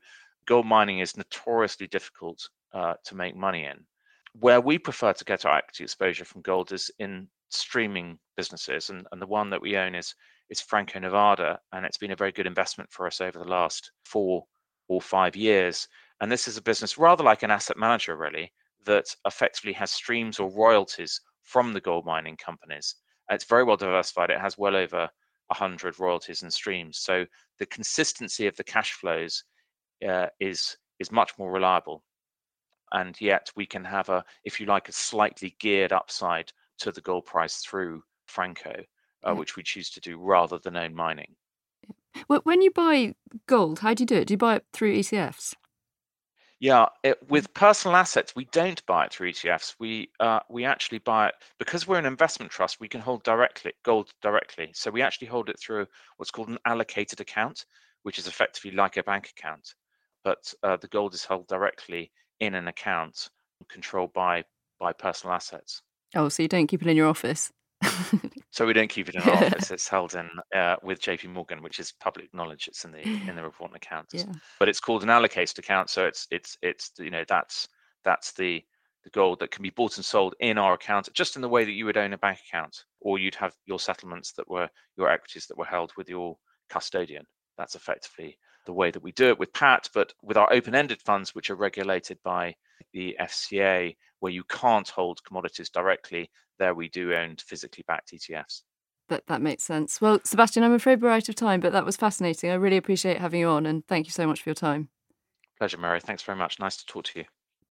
gold 0.46 0.66
mining 0.66 1.00
is 1.00 1.18
notoriously 1.18 1.88
difficult 1.88 2.48
uh, 2.74 2.96
to 3.06 3.16
make 3.16 3.36
money 3.36 3.66
in. 3.66 3.86
Where 4.34 4.62
we 4.62 4.78
prefer 4.78 5.14
to 5.14 5.26
get 5.26 5.46
our 5.46 5.58
equity 5.58 5.84
exposure 5.84 6.26
from 6.26 6.42
gold 6.42 6.72
is 6.72 6.92
in 7.00 7.28
streaming 7.50 8.20
businesses 8.38 8.90
and, 8.90 9.08
and 9.12 9.22
the 9.22 9.28
one 9.28 9.50
that 9.50 9.62
we 9.62 9.76
own 9.76 9.96
is 9.96 10.14
is 10.50 10.62
Franco-Nevada 10.62 11.60
and 11.74 11.86
it's 11.86 11.98
been 11.98 12.12
a 12.12 12.16
very 12.16 12.32
good 12.32 12.48
investment 12.48 12.92
for 12.92 13.06
us 13.06 13.22
over 13.22 13.38
the 13.38 13.46
last 13.46 13.92
four 14.06 14.46
or 14.88 15.02
five 15.02 15.36
years 15.36 15.88
and 16.22 16.32
this 16.32 16.48
is 16.48 16.58
a 16.58 16.62
business 16.62 16.98
rather 16.98 17.24
like 17.24 17.44
an 17.44 17.52
asset 17.52 17.78
manager, 17.78 18.16
really, 18.16 18.52
that 18.86 19.16
effectively 19.26 19.74
has 19.74 19.92
streams 19.92 20.40
or 20.40 20.52
royalties 20.52 21.22
from 21.44 21.74
the 21.74 21.82
gold 21.82 22.06
mining 22.06 22.38
companies. 22.38 22.96
It's 23.30 23.46
very 23.46 23.64
well 23.64 23.78
diversified. 23.78 24.30
It 24.30 24.40
has 24.40 24.58
well 24.58 24.76
over 24.76 25.10
100 25.48 26.00
royalties 26.00 26.42
and 26.42 26.54
streams. 26.54 27.00
So 27.00 27.26
the 27.58 27.66
consistency 27.66 28.48
of 28.48 28.56
the 28.56 28.64
cash 28.64 28.94
flows 28.94 29.44
uh, 30.08 30.28
is 30.40 30.78
is 31.00 31.12
much 31.12 31.32
more 31.38 31.52
reliable. 31.52 32.04
And 32.92 33.20
yet 33.22 33.52
we 33.56 33.66
can 33.66 33.84
have 33.86 34.10
a, 34.10 34.24
if 34.44 34.60
you 34.60 34.66
like, 34.66 34.90
a 34.90 34.92
slightly 34.92 35.56
geared 35.60 35.94
upside 35.94 36.52
to 36.80 36.92
the 36.92 37.02
gold 37.02 37.26
price 37.26 37.58
through 37.58 38.04
Franco, 38.26 38.72
uh, 38.72 39.32
yeah. 39.32 39.32
which 39.34 39.56
we 39.56 39.64
choose 39.64 39.90
to 39.92 40.00
do 40.00 40.18
rather 40.18 40.60
than 40.60 40.76
own 40.76 40.96
mining. 40.96 41.36
When 42.28 42.62
you 42.62 42.72
buy 42.72 43.14
gold, 43.48 43.80
how 43.80 43.94
do 43.94 44.02
you 44.02 44.08
do 44.08 44.16
it? 44.16 44.28
Do 44.28 44.34
you 44.34 44.38
buy 44.38 44.56
it 44.56 44.66
through 44.74 44.98
ETFs? 44.98 45.56
Yeah, 46.60 46.88
it, 47.04 47.18
with 47.30 47.54
personal 47.54 47.96
assets, 47.96 48.36
we 48.36 48.46
don't 48.52 48.86
buy 48.86 49.06
it 49.06 49.14
through 49.14 49.32
ETFs. 49.32 49.76
We 49.80 50.10
uh, 50.20 50.42
we 50.50 50.66
actually 50.66 51.00
buy 51.00 51.30
it 51.30 51.36
because 51.58 51.88
we're 51.88 52.00
an 52.00 52.06
investment 52.06 52.52
trust. 52.52 52.82
We 52.82 52.90
can 52.90 53.00
hold 53.00 53.24
directly 53.24 53.72
gold 53.84 54.12
directly. 54.22 54.72
So 54.74 54.92
we 54.92 55.02
actually 55.02 55.28
hold 55.28 55.50
it 55.50 55.58
through 55.58 55.88
what's 56.18 56.32
called 56.32 56.50
an 56.50 56.58
allocated 56.66 57.22
account, 57.22 57.66
which 58.04 58.20
is 58.20 58.28
effectively 58.28 58.72
like 58.72 58.98
a 58.98 59.04
bank 59.04 59.32
account, 59.38 59.74
but 60.26 60.54
uh, 60.64 60.76
the 60.76 60.90
gold 60.90 61.14
is 61.14 61.24
held 61.24 61.48
directly 61.48 62.12
in 62.42 62.56
an 62.56 62.68
account 62.68 63.30
controlled 63.70 64.12
by 64.12 64.44
by 64.80 64.92
personal 64.92 65.34
assets. 65.36 65.82
Oh, 66.14 66.28
so 66.28 66.44
you 66.44 66.50
don't 66.50 66.68
keep 66.68 66.82
it 66.82 66.88
in 66.88 66.98
your 66.98 67.08
office? 67.08 67.54
So 68.52 68.66
we 68.66 68.74
don't 68.74 68.90
keep 68.90 69.10
it 69.10 69.16
in 69.16 69.22
our 69.22 69.34
office. 69.46 69.72
It's 69.72 69.88
held 69.88 70.16
in 70.16 70.30
uh, 70.56 70.76
with 70.84 71.02
JP 71.02 71.30
Morgan, 71.30 71.62
which 71.62 71.80
is 71.80 71.92
public 71.92 72.34
knowledge. 72.34 72.68
It's 72.68 72.86
in 72.86 72.92
the 72.92 73.02
in 73.02 73.36
the 73.36 73.44
report 73.52 73.72
and 73.72 73.78
accounts. 73.78 74.14
Yeah. 74.14 74.26
But 74.60 74.70
it's 74.70 74.80
called 74.80 75.04
an 75.04 75.10
allocated 75.10 75.58
account, 75.60 75.90
so 75.90 76.06
it's 76.06 76.28
it's 76.32 76.58
it's 76.62 76.92
you 77.00 77.10
know 77.10 77.24
that's 77.28 77.68
that's 78.04 78.34
the 78.34 78.64
the 79.04 79.10
gold 79.12 79.40
that 79.40 79.52
can 79.52 79.64
be 79.64 79.70
bought 79.70 79.98
and 79.98 80.06
sold 80.06 80.36
in 80.40 80.58
our 80.58 80.74
account, 80.74 81.08
just 81.14 81.36
in 81.36 81.42
the 81.42 81.50
way 81.50 81.64
that 81.64 81.72
you 81.72 81.86
would 81.86 81.98
own 81.98 82.14
a 82.14 82.18
bank 82.18 82.40
account, 82.48 82.84
or 83.00 83.18
you'd 83.18 83.36
have 83.36 83.54
your 83.66 83.80
settlements 83.80 84.34
that 84.34 84.50
were 84.50 84.70
your 84.98 85.10
equities 85.10 85.48
that 85.48 85.58
were 85.58 85.66
held 85.66 85.92
with 85.96 86.10
your 86.10 86.38
custodian. 86.70 87.26
That's 87.58 87.76
effectively 87.76 88.38
the 88.66 88.74
way 88.74 88.92
that 88.92 89.02
we 89.04 89.12
do 89.14 89.30
it 89.30 89.40
with 89.40 89.54
PAT, 89.54 89.90
but 89.94 90.14
with 90.22 90.38
our 90.38 90.52
open-ended 90.52 91.02
funds, 91.02 91.34
which 91.34 91.50
are 91.50 91.56
regulated 91.56 92.20
by 92.24 92.56
the 92.94 93.16
FCA, 93.20 93.96
where 94.20 94.32
you 94.32 94.44
can't 94.44 94.88
hold 94.88 95.24
commodities 95.24 95.70
directly, 95.70 96.30
there 96.60 96.76
we 96.76 96.90
do 96.90 97.14
own 97.14 97.38
physically 97.38 97.84
backed 97.88 98.14
ETFs. 98.14 98.62
That 99.08 99.26
that 99.28 99.42
makes 99.42 99.64
sense. 99.64 100.00
Well, 100.00 100.20
Sebastian, 100.24 100.64
I'm 100.64 100.74
afraid 100.74 101.02
we're 101.02 101.10
out 101.10 101.30
of 101.30 101.36
time, 101.36 101.60
but 101.60 101.72
that 101.72 101.86
was 101.86 101.98
fascinating. 101.98 102.52
I 102.52 102.56
really 102.56 102.78
appreciate 102.78 103.18
having 103.18 103.40
you 103.40 103.48
on, 103.48 103.66
and 103.66 103.86
thank 103.88 104.06
you 104.06 104.12
so 104.12 104.28
much 104.28 104.44
for 104.44 104.50
your 104.50 104.56
time. 104.56 104.90
Pleasure, 105.58 105.78
Mary. 105.78 106.00
Thanks 106.00 106.24
very 106.24 106.38
much. 106.38 106.60
Nice 106.60 106.78
to 106.78 106.86
talk 106.86 107.06
to 107.06 107.20
you. 107.20 107.26